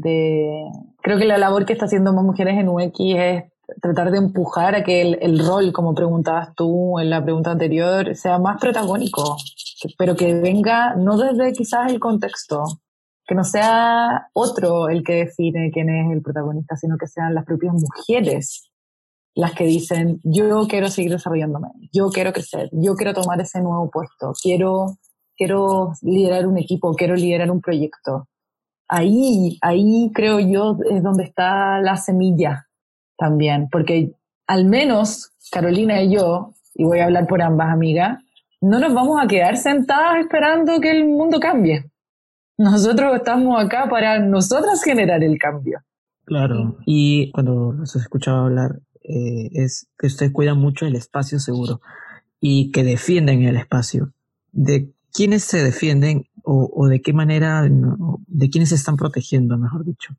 [1.01, 3.45] Creo que la labor que está haciendo más mujeres en UX es
[3.81, 8.15] tratar de empujar a que el, el, rol, como preguntabas tú en la pregunta anterior,
[8.15, 9.39] sea más protagónico,
[9.97, 12.65] pero que venga no desde quizás el contexto,
[13.29, 17.45] que no sea otro el que define quién es el protagonista, sino que sean las
[17.45, 18.71] propias mujeres
[19.35, 23.89] las que dicen, yo quiero seguir desarrollándome, yo quiero crecer, yo quiero tomar ese nuevo
[23.89, 24.97] puesto, quiero,
[25.37, 28.27] quiero liderar un equipo, quiero liderar un proyecto.
[28.89, 32.67] Ahí, ahí creo yo es donde está la semilla
[33.17, 34.11] también, porque
[34.49, 38.19] al menos Carolina y yo, y voy a hablar por ambas amigas,
[38.61, 41.85] no nos vamos a quedar sentadas esperando que el mundo cambie.
[42.59, 45.81] Nosotros estamos acá para nosotras generar el cambio.
[46.25, 51.39] Claro, y cuando los he escuchado hablar, eh, es que ustedes cuidan mucho el espacio
[51.39, 51.81] seguro
[52.41, 54.13] y que defienden el espacio.
[54.51, 60.15] ¿De quiénes se defienden o, de qué manera, de quiénes se están protegiendo, mejor dicho?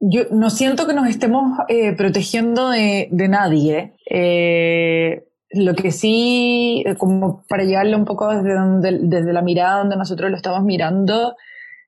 [0.00, 3.94] Yo no siento que nos estemos eh, protegiendo de, nadie.
[4.08, 10.30] Eh, lo que sí, como para llevarlo un poco desde, desde la mirada donde nosotros
[10.30, 11.34] lo estamos mirando,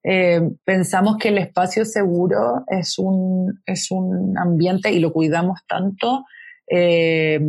[0.04, 6.24] eh, pensamos que el espacio seguro es un, es un ambiente y lo cuidamos tanto
[6.70, 7.40] eh,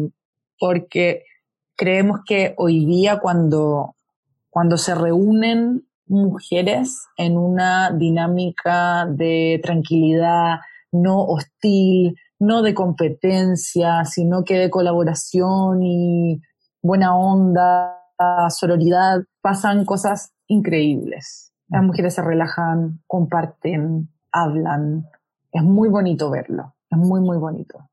[0.58, 1.24] porque
[1.76, 3.96] creemos que hoy día cuando,
[4.50, 10.60] cuando se reúnen mujeres en una dinámica de tranquilidad,
[10.92, 16.42] no hostil, no de competencia, sino que de colaboración y
[16.82, 17.96] buena onda,
[18.50, 21.49] sororidad, pasan cosas increíbles.
[21.70, 25.08] Las mujeres se relajan, comparten, hablan.
[25.52, 27.90] Es muy bonito verlo, es muy, muy bonito.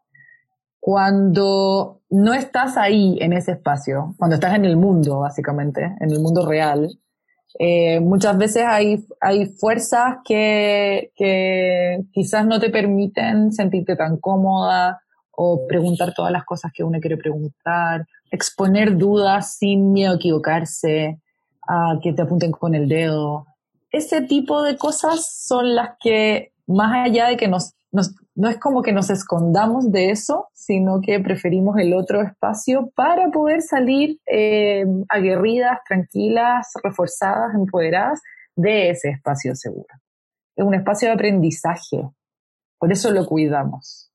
[0.81, 6.21] Cuando no estás ahí en ese espacio, cuando estás en el mundo, básicamente, en el
[6.21, 6.89] mundo real,
[7.59, 15.01] eh, muchas veces hay, hay fuerzas que, que quizás no te permiten sentirte tan cómoda
[15.33, 21.21] o preguntar todas las cosas que uno quiere preguntar, exponer dudas sin miedo a equivocarse,
[21.69, 23.47] a que te apunten con el dedo,
[23.91, 27.75] ese tipo de cosas son las que, más allá de que nos,
[28.35, 33.31] no es como que nos escondamos de eso, sino que preferimos el otro espacio para
[33.31, 38.21] poder salir eh, aguerridas, tranquilas, reforzadas, empoderadas
[38.55, 39.89] de ese espacio seguro.
[40.55, 42.09] Es un espacio de aprendizaje,
[42.79, 44.13] por eso lo cuidamos,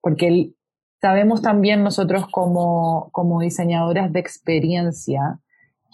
[0.00, 0.52] porque
[1.00, 5.38] sabemos también nosotros como, como diseñadoras de experiencia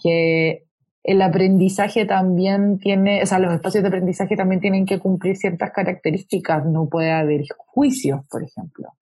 [0.01, 0.65] que
[1.03, 5.71] el aprendizaje también tiene, o sea, los espacios de aprendizaje también tienen que cumplir ciertas
[5.71, 8.93] características, no puede haber juicios, por ejemplo.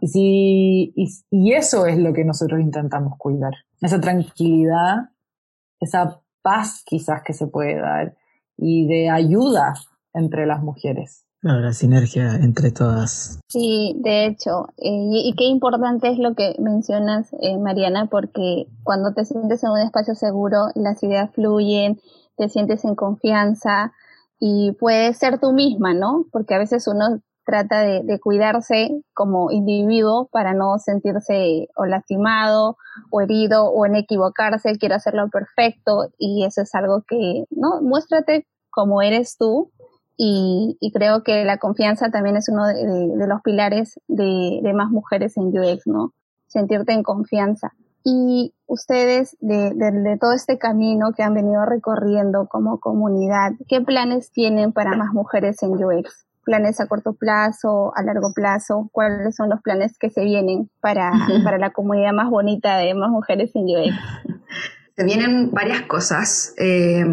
[0.00, 0.94] Y, si,
[1.30, 5.10] y, eso es lo que nosotros intentamos cuidar, esa tranquilidad,
[5.78, 8.16] esa paz quizás que se puede dar
[8.56, 9.74] y de ayuda
[10.14, 11.26] entre las mujeres.
[11.42, 13.40] La sinergia entre todas.
[13.48, 19.12] Sí, de hecho, eh, y, qué importante es lo que mencionas, eh, Mariana, porque cuando
[19.14, 22.00] te sientes en un espacio seguro, las ideas fluyen,
[22.36, 23.92] te sientes en confianza
[24.38, 26.26] y puedes ser tú misma, ¿no?
[26.30, 32.76] Porque a veces uno trata de, cuidarse como individuo para no sentirse o lastimado
[33.10, 37.80] o herido o en equivocarse, quiere hacerlo perfecto y eso es algo que, ¿no?
[37.82, 39.72] Muéstrate como eres tú
[40.22, 45.44] y, creo que la confianza también es uno de, los pilares de, más mujeres en
[45.46, 46.12] UX, ¿no?
[46.46, 47.72] Sentirte en confianza.
[48.04, 54.30] Y ustedes, de, de, todo este camino que han venido recorriendo como comunidad, ¿qué planes
[54.30, 56.26] tienen para más mujeres en UX?
[56.44, 58.90] ¿Planes a corto plazo, a largo plazo?
[58.92, 61.12] ¿Cuáles son los planes que se vienen para,
[61.44, 63.96] para la comunidad más bonita de más mujeres en UX?
[64.96, 66.54] Se vienen varias cosas.
[66.58, 67.06] Eh,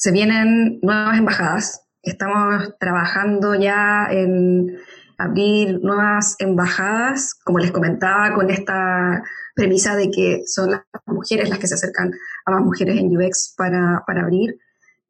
[0.00, 1.86] se vienen nuevas embajadas.
[2.02, 4.78] Estamos trabajando ya en
[5.18, 9.22] abrir nuevas embajadas, como les comentaba, con esta
[9.54, 12.12] premisa de que son las mujeres las que se acercan
[12.46, 14.58] a más mujeres en UX para, para abrir.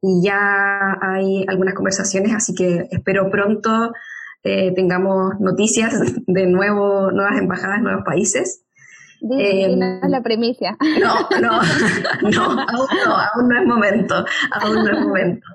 [0.01, 3.93] Y ya hay algunas conversaciones, así que espero pronto
[4.43, 5.93] eh, tengamos noticias
[6.27, 8.65] de nuevo, nuevas embajadas, nuevos países.
[9.29, 10.75] Eh, la premisa.
[10.99, 11.61] No, no,
[12.31, 15.47] no, aún no, aún no es momento, aún no es momento.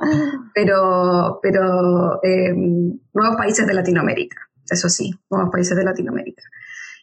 [0.55, 4.37] Pero, pero em, nuevos países de Latinoamérica,
[4.71, 6.45] eso sí, nuevos países de Latinoamérica.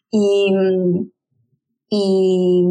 [0.09, 0.53] Y,
[1.89, 2.65] y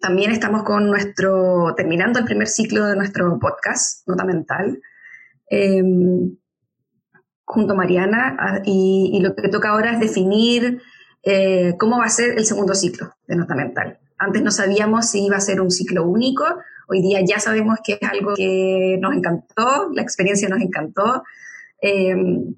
[0.00, 4.80] también estamos con nuestro, terminando el primer ciclo de nuestro podcast, Nota Mental,
[5.48, 6.36] em,
[7.44, 10.82] junto a Mariana, ah, y, y lo que toca ahora es definir
[11.30, 13.98] eh, cómo va a ser el segundo ciclo de nota mental.
[14.16, 16.42] Antes no sabíamos si iba a ser un ciclo único,
[16.88, 21.22] hoy día ya sabemos que es algo que nos encantó, la experiencia nos encantó.
[21.82, 22.54] Em,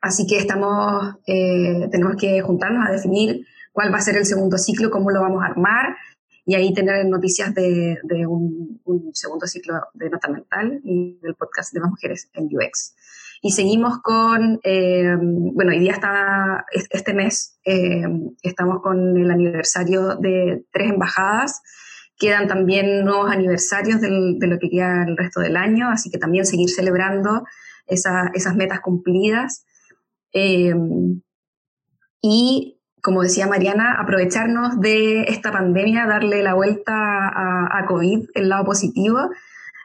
[0.00, 4.56] así que estamos, eh, tenemos que juntarnos a definir cuál va a ser el segundo
[4.56, 5.94] ciclo, cómo lo vamos a armar
[6.46, 11.74] y ahí tener noticias de, un, un, segundo ciclo de nota mental y del podcast
[11.74, 12.94] de más mujeres en UX.
[13.46, 18.02] Y seguimos con, eh, bueno, hoy día está, este mes, eh,
[18.42, 21.60] estamos con el aniversario de tres embajadas.
[22.16, 26.46] Quedan también nuevos aniversarios de lo que queda el resto del año, así que también
[26.46, 27.44] seguir celebrando
[27.86, 29.66] esa, esas metas cumplidas.
[30.32, 30.74] Eh,
[32.22, 38.64] y, como decía Mariana, aprovecharnos de esta pandemia, darle la vuelta a COVID, el lado
[38.64, 39.28] positivo,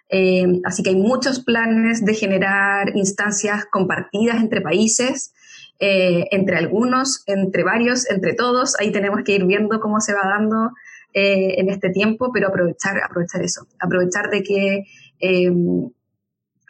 [0.10, 5.34] eh, así que hay muchos planes de generar instancias compartidas entre países,
[5.80, 8.76] eh, entre algunos, entre varios, entre todos.
[8.80, 10.72] Ahí tenemos que ir viendo cómo se va dando
[11.14, 14.84] eh, en este tiempo, pero aprovechar, aprovechar eso, aprovechar de que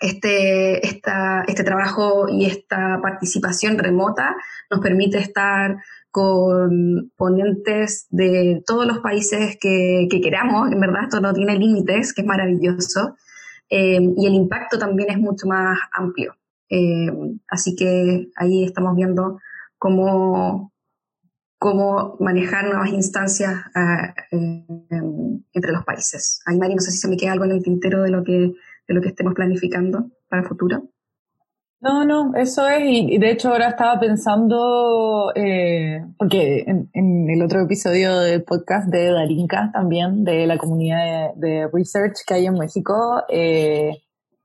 [0.01, 4.35] este, este trabajo y esta participación remota
[4.71, 5.77] nos permite estar
[6.11, 12.21] con ponentes de todos los países que, queramos, en verdad esto no tiene límites, que
[12.21, 13.15] es maravilloso.
[13.69, 16.35] Eh, y el impacto también es mucho más amplio.
[16.69, 17.11] Eh,
[17.47, 19.39] así que ahí estamos viendo
[19.77, 20.73] cómo,
[21.57, 24.63] cómo manejar nuevas instancias eh,
[25.53, 26.41] entre los países.
[26.45, 28.53] Ahí, Mari, no sé si se me queda algo en el tintero de lo que,
[28.87, 30.89] de lo que estemos planificando para el futuro.
[31.81, 37.61] No, no, eso es, y de hecho ahora estaba pensando, eh, porque en, el otro
[37.61, 43.23] episodio del podcast de Darinka también, de la comunidad de, research que hay en México,
[43.29, 43.91] eh,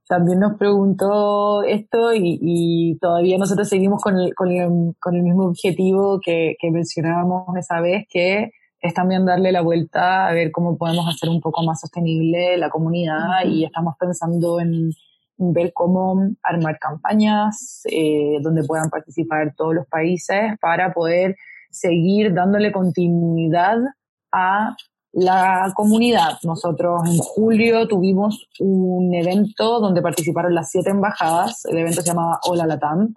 [0.09, 6.55] también nos preguntó esto y, todavía nosotros seguimos con el, con el, mismo objetivo que,
[6.61, 11.30] que mencionábamos esa vez, que es también darle la vuelta a ver cómo podemos hacer
[11.30, 14.91] un poco más sostenible la comunidad y estamos pensando en
[15.37, 21.37] ver cómo armar campañas eh, donde puedan participar todos los países para poder
[21.70, 23.78] seguir dándole continuidad
[24.32, 24.76] a
[25.12, 26.39] la comunidad.
[26.43, 32.41] Nosotros en julio tuvimos un evento donde participaron las siete embajadas, el evento se llamaba
[32.45, 33.14] Hola Latam,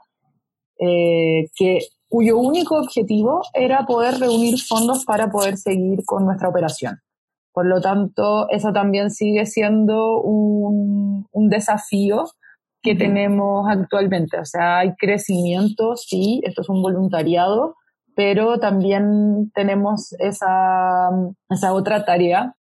[0.79, 6.99] eh, que, cuyo único objetivo era poder reunir fondos para poder seguir con nuestra operación.
[7.57, 12.25] Por lo tanto, eso también sigue siendo un, desafío
[12.83, 14.37] que tenemos actualmente.
[14.37, 17.73] O sea, hay crecimiento, sí, esto es un voluntariado,
[18.15, 21.09] pero también tenemos esa,
[21.49, 22.53] esa otra tarea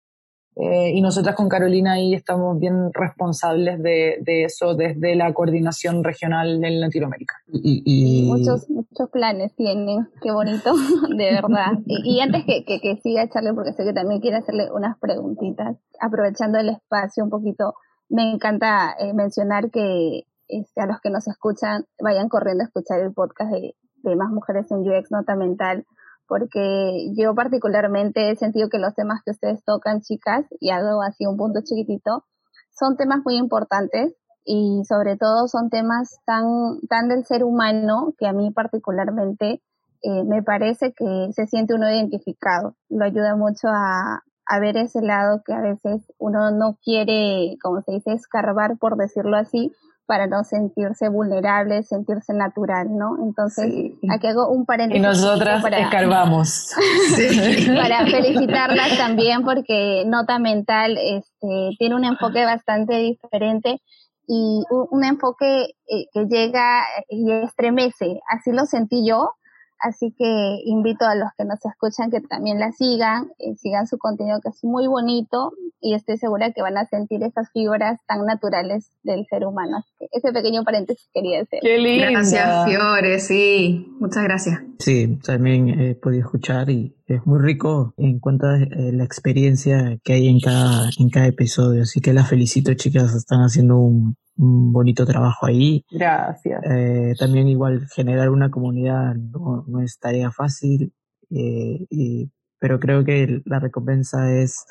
[0.57, 6.01] eh, y nosotras con Carolina ahí estamos bien responsables de, de eso desde la coordinación
[6.01, 7.35] regional en Latinoamérica.
[7.51, 10.73] Y, Muchos, muchos planes tienen, qué bonito,
[11.09, 11.73] de verdad.
[11.85, 15.77] Y, antes que, que, que, siga Charlie, porque sé que también quiere hacerle unas preguntitas,
[15.99, 17.73] aprovechando el espacio un poquito,
[18.07, 23.01] me encanta eh, mencionar que este, a los que nos escuchan vayan corriendo a escuchar
[23.01, 25.85] el podcast de, de Más Mujeres en UX Nota Mental
[26.28, 31.26] porque yo particularmente he sentido que los temas que ustedes tocan, chicas, y hago así
[31.26, 32.26] un punto chiquitito,
[32.71, 38.28] son temas muy importantes y sobre todo son temas tan, tan del ser humano que
[38.28, 39.61] a mí particularmente
[40.03, 42.76] eh, me parece que se siente uno identificado.
[42.89, 47.82] Lo ayuda mucho a, a ver ese lado que a veces uno no quiere, como
[47.82, 49.71] se dice, escarbar, por decirlo así,
[50.05, 53.17] para no sentirse vulnerable, sentirse natural, ¿no?
[53.23, 55.01] Entonces, aquí hago un paréntesis.
[55.01, 56.71] Y nosotras para, escarbamos.
[57.75, 63.81] para felicitarlas también porque Nota Mental este, tiene un enfoque bastante diferente
[64.27, 68.19] y un, enfoque eh, que llega y estremece.
[68.29, 69.31] Así lo sentí yo
[69.80, 73.97] Así que invito a los que nos escuchan que también la sigan, eh, sigan su
[73.97, 75.51] contenido que es muy bonito
[75.82, 79.84] y estoy segura que van a sentir esas fibras tan naturales del ser humano.
[80.11, 81.59] ese pequeño paréntesis quería decir.
[81.61, 82.07] Qué lindo.
[82.11, 83.93] Gracias, Fiore, sí.
[83.99, 84.61] Muchas gracias.
[84.80, 89.97] Sí, también he podido escuchar y es muy rico en cuanto a eh, la experiencia
[90.03, 91.84] que hay en cada, en cada episodio.
[91.84, 95.86] Así que las felicito, chicas, están haciendo un, un bonito trabajo ahí.
[95.89, 96.61] Gracias.
[96.63, 100.93] Eh, también igual generar una comunidad no, es tarea fácil,
[101.29, 102.27] eh,
[102.59, 104.65] pero creo que la recompensa es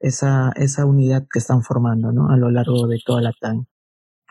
[0.00, 2.30] esa, esa unidad que están formando ¿no?
[2.30, 3.66] a lo largo de toda la TAN.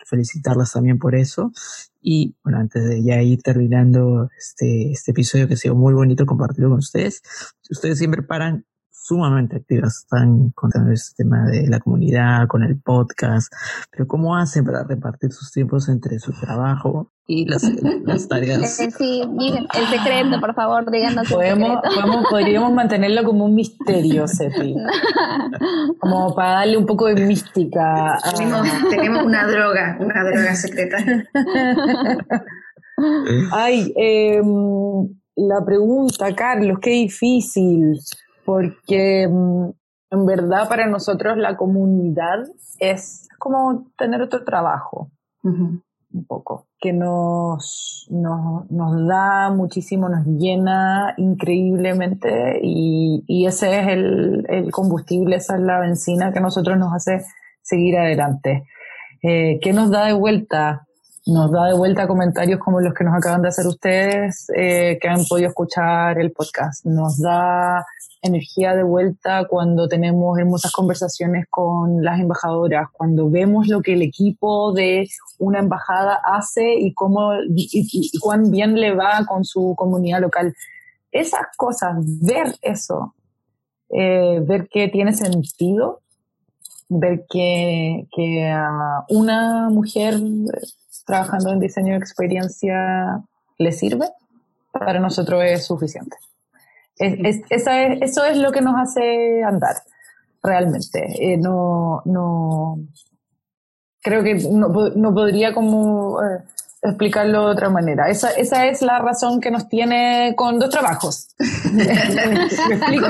[0.07, 1.51] Felicitarlas también por eso.
[1.99, 6.27] Y bueno, antes de ya ir terminando este, este episodio que ha sido muy bonito
[6.27, 7.23] compartirlo con ustedes,
[7.71, 8.65] ustedes siempre paran
[9.05, 13.53] sumamente activas, están contando este tema de la comunidad, con el podcast,
[13.91, 17.61] pero ¿cómo hacen para repartir sus tiempos entre su trabajo y las,
[18.29, 18.79] tareas?
[18.79, 21.81] Eh, sí, miren, el secreto, por favor, díganos ¿Podemos,
[22.31, 24.75] podríamos mantenerlo como un misterio, Sepi.
[25.99, 28.17] Como para darle un poco de mística.
[28.89, 30.97] Tenemos, una droga, una droga secreta.
[33.51, 37.99] Ay, em, la pregunta, Carlos, qué difícil
[38.45, 39.69] porque mm,
[40.11, 42.39] en verdad para nosotros la comunidad
[42.79, 45.11] es como tener otro trabajo,
[45.43, 53.87] un poco, que nos, nos, nos, da muchísimo, nos llena increíblemente y, y ese es
[53.89, 57.25] el, el, combustible, esa es la benzina que a nosotros nos hace
[57.61, 58.65] seguir adelante.
[59.21, 60.84] Eh, ¿Qué nos da de vuelta?
[61.27, 65.07] Nos da de vuelta comentarios como los que nos acaban de hacer ustedes, eh, que
[65.07, 66.85] han podido escuchar el podcast.
[66.85, 67.83] Nos da
[68.21, 74.03] energía de vuelta cuando tenemos hermosas conversaciones con las embajadoras, cuando vemos lo que el
[74.03, 75.07] equipo de
[75.39, 80.53] una embajada hace y cómo y, cuán bien le va con su comunidad local.
[81.11, 83.15] Esas cosas, ver eso,
[83.89, 86.01] eh, ver que tiene sentido,
[86.87, 88.55] ver que, que
[89.09, 90.19] una mujer
[91.05, 93.21] trabajando en diseño de experiencia
[93.57, 94.09] le sirve,
[94.71, 96.17] para nosotros es suficiente.
[96.97, 99.75] Es, esa es, eso es lo que nos hace andar,
[100.41, 101.05] realmente.
[101.19, 102.79] Eh, no, no,
[104.01, 106.43] creo que no, no podría como eh,
[106.85, 108.09] explicarlo de otra manera.
[108.09, 111.29] Esa, esa es la razón que nos tiene con dos trabajos.
[111.73, 113.07] ¿Me explico?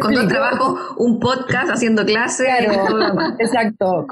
[0.00, 2.48] Con, dos, trabajos, un podcast haciendo clases.
[3.38, 4.06] exacto.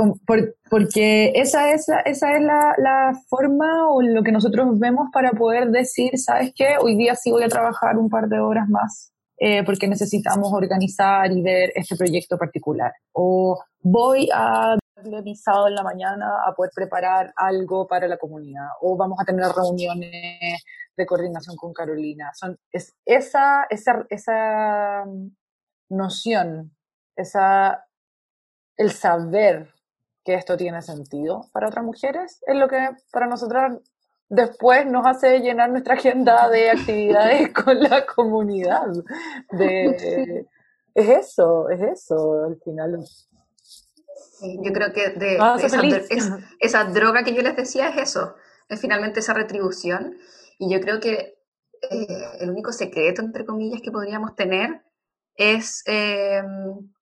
[0.70, 5.70] porque esa es, esa es la, la, forma o lo que nosotros vemos para poder
[5.70, 6.76] decir, ¿sabes qué?
[6.80, 9.12] Hoy día sí voy a trabajar un par de horas más.
[9.40, 12.92] Eh, porque necesitamos organizar y ver este proyecto particular.
[13.12, 14.76] O voy a
[15.22, 19.46] visado en la mañana a poder preparar algo para la comunidad o vamos a tener
[19.46, 20.62] reuniones
[20.96, 22.30] de coordinación con Carolina.
[22.34, 25.04] Son, es esa, esa, esa
[25.88, 26.76] noción,
[27.16, 27.86] esa,
[28.76, 29.72] el saber
[30.24, 33.78] que esto tiene sentido para otras mujeres es lo que para nosotras
[34.28, 38.86] después nos hace llenar nuestra agenda de actividades con la comunidad.
[39.52, 40.46] De,
[40.94, 43.04] es eso, es eso al final.
[44.40, 45.56] Yo creo que de, ah,
[46.60, 48.36] esa, droga que yo les decía es eso,
[48.68, 50.16] es finalmente esa retribución.
[50.58, 51.38] Y yo creo que
[51.90, 54.82] eh, el único secreto, entre comillas, que podríamos tener
[55.34, 56.92] es em,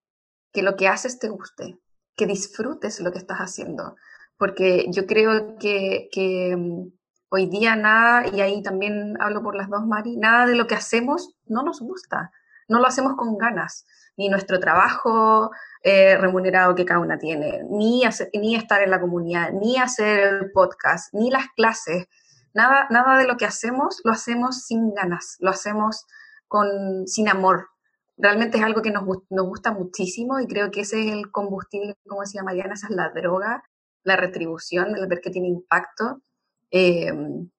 [0.52, 1.78] que lo que haces te guste,
[2.16, 3.96] que disfrutes lo que estás haciendo.
[4.38, 6.90] Porque yo creo que, que em,
[7.28, 10.74] hoy día nada, y ahí también hablo por las dos, Mari, nada de lo que
[10.74, 12.30] hacemos no nos gusta,
[12.68, 13.84] no lo hacemos con ganas.
[14.16, 15.50] Ni nuestro trabajo,
[15.82, 18.02] eh, remunerado que cada una tiene, ni,
[18.32, 22.06] ni estar en la comunidad, ni hacer el podcast, ni las clases.
[22.54, 26.06] Nada, nada de lo que hacemos lo hacemos sin ganas, lo hacemos
[26.48, 27.68] con, sin amor.
[28.16, 31.94] Realmente es algo que nos, nos gusta muchísimo y creo que ese es el combustible,
[32.08, 33.62] como decía Mariana, esa es la droga,
[34.04, 36.22] la retribución, el ver que tiene impacto.
[36.70, 37.50] Em,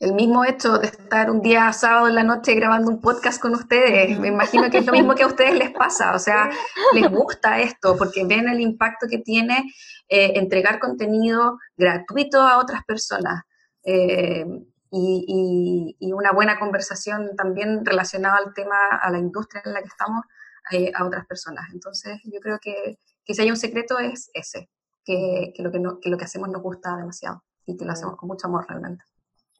[0.00, 3.54] el mismo hecho de estar un día sábado en la noche grabando un podcast con
[3.54, 6.50] ustedes, me imagino que es lo mismo que a ustedes les pasa, o sea,
[6.94, 9.72] les gusta esto porque ven el impacto que tiene
[10.08, 13.42] eh, entregar contenido gratuito a otras personas.
[13.84, 14.46] Eh,
[14.90, 20.24] y, una buena conversación también relacionada al tema, a la industria en la que estamos,
[20.72, 21.66] eh, a otras personas.
[21.72, 24.70] Entonces, yo creo que, que, si hay un secreto es ese,
[25.04, 27.92] que, que lo que, no, que lo que hacemos nos gusta demasiado y que lo
[27.92, 29.04] hacemos con mucho amor realmente.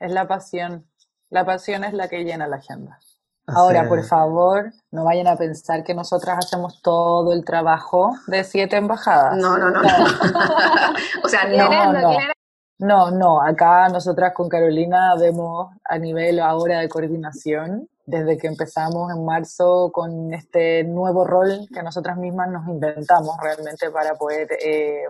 [0.01, 0.87] Es la pasión.
[1.31, 2.99] La pasión es la que llena la agenda.
[3.47, 8.77] Ahora, por favor, no vayan a pensar que nosotras hacemos todo el trabajo de siete
[8.77, 9.39] embajadas.
[9.39, 9.81] No, no, no.
[11.25, 12.17] o sea, no, no.
[12.81, 19.11] No, no, acá nosotras con Carolina vemos a nivel ahora de coordinación, desde que empezamos
[19.13, 25.03] en marzo con este nuevo rol que nosotras mismas nos inventamos realmente para poder eh,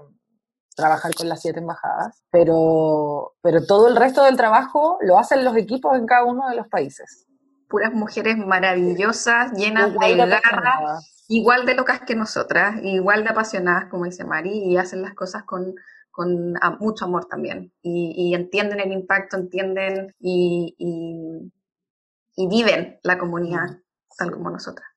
[0.78, 5.56] trabajar con las siete embajadas, pero, pero todo el resto del trabajo lo hacen los
[5.56, 7.26] equipos en cada uno de los países.
[7.68, 14.04] Puras mujeres maravillosas, llenas de garra, igual de locas que nosotras, igual de apasionadas, como
[14.04, 15.74] dice Mari, y hacen las cosas con
[16.18, 20.74] con mucho amor también y, entienden el impacto, entienden y,
[22.36, 23.78] y, viven la comunidad
[24.18, 24.88] tal como nosotras.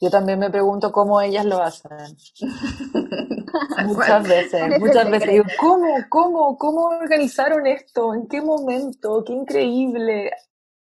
[0.00, 2.16] Yo también me pregunto cómo ellas lo hacen.
[3.86, 8.14] muchas veces, muchas veces digo, ¿cómo, cómo, cómo organizaron esto?
[8.14, 9.24] ¿En qué momento?
[9.24, 10.30] ¡Qué increíble!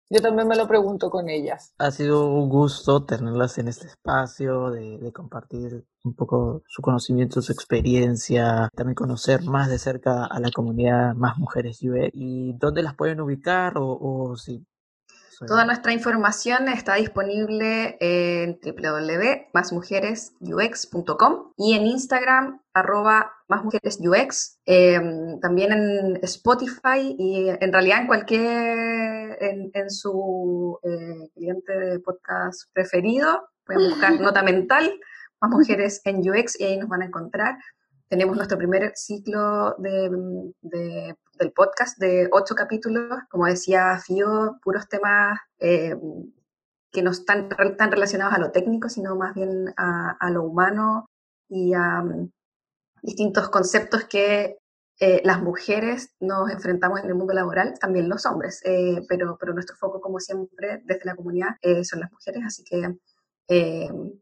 [0.09, 1.73] Yo también me lo pregunto con ellas.
[1.79, 7.51] Ha sido un gusto tenerlas en este espacio, de, compartir un poco su conocimiento, su
[7.51, 12.95] experiencia, también conocer más de cerca a la comunidad Más Mujeres UX y dónde las
[12.95, 14.63] pueden ubicar o, o si
[15.47, 26.19] Toda nuestra información está disponible en www.másmujeresux.com y en Instagram arroba másmujeresux, em, también en
[26.23, 29.37] Spotify y en realidad en cualquier,
[29.73, 34.99] en, su eh, cliente de podcast preferido, pueden buscar Nota Mental,
[35.41, 37.55] Más Mujeres en UX y ahí nos van a encontrar.
[38.07, 40.09] Tenemos nuestro primer ciclo de,
[40.61, 45.95] del podcast de ocho capítulos, como decía Fio, puros temas eh,
[46.91, 51.09] que no están tan relacionados a lo técnico, sino más bien a, lo humano
[51.49, 52.29] y a um,
[53.01, 54.57] distintos conceptos que
[54.99, 59.53] eh, las mujeres nos enfrentamos en el mundo laboral, también los hombres, eh, pero, pero
[59.53, 62.95] nuestro foco, como siempre, desde la comunidad, son las mujeres, así que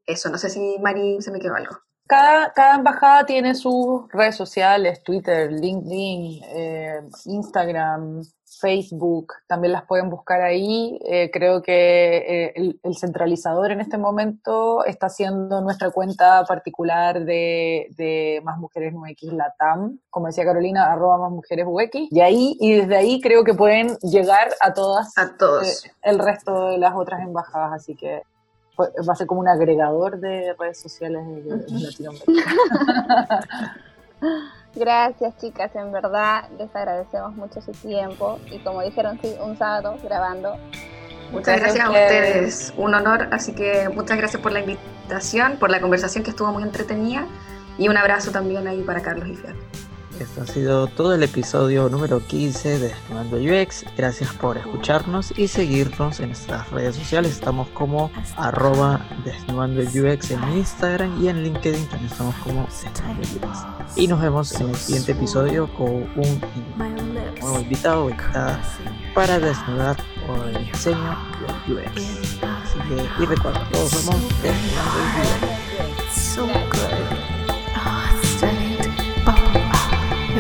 [0.06, 1.78] eso, no sé si Mari se me quedó algo.
[2.06, 8.22] Cada, cada, embajada tiene sus redes sociales, Twitter, LinkedIn, eh, Instagram,
[8.60, 11.00] Facebook, también las pueden buscar ahí.
[11.06, 17.88] Eh, creo que eh, el, centralizador en este momento está haciendo nuestra cuenta particular de,
[17.98, 22.12] de Más Mujeres UX Latam, como decía Carolina, arroba Más Mujeres UX.
[22.12, 25.84] Y ahí, y desde ahí creo que pueden llegar a todas, a todos.
[26.02, 28.24] el resto de las otras embajadas, así que
[28.80, 33.46] va a ser como un agregador de redes sociales de, Latinoamérica.
[34.76, 39.98] Gracias chicas, en verdad les agradecemos mucho su tiempo y como dijeron, sí, un sábado
[40.04, 40.58] grabando.
[41.32, 45.80] Muchas gracias a ustedes, un honor, así que muchas gracias por la invitación, por la
[45.80, 47.28] conversación que estuvo muy entretenida
[47.78, 49.56] y un abrazo también ahí para Carlos y Fiat.
[50.24, 53.84] Esto ha sido todo el episodio número 15 de Desnudando UX.
[53.98, 57.34] Gracias por escucharnos y seguirnos en nuestras redes sociales.
[57.34, 63.98] Estamos como arroba Desnudando UX en Instagram y en LinkedIn también estamos como Desnudando UX.
[63.98, 66.42] Y nos vemos en el siguiente episodio con un
[67.42, 68.62] nuevo invitado invitada
[69.14, 69.98] para desnudar
[70.48, 71.18] el diseño
[71.68, 72.42] UX.
[72.42, 75.00] Así que, y recuerda, todos somos Desnudando
[76.08, 76.73] UX.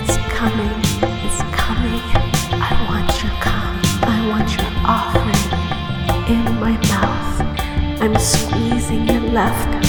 [0.05, 0.79] It's coming,
[1.23, 2.01] it's coming.
[2.51, 5.47] I want your come, I want your offering
[6.27, 8.01] in my mouth.
[8.01, 9.82] I'm squeezing your left.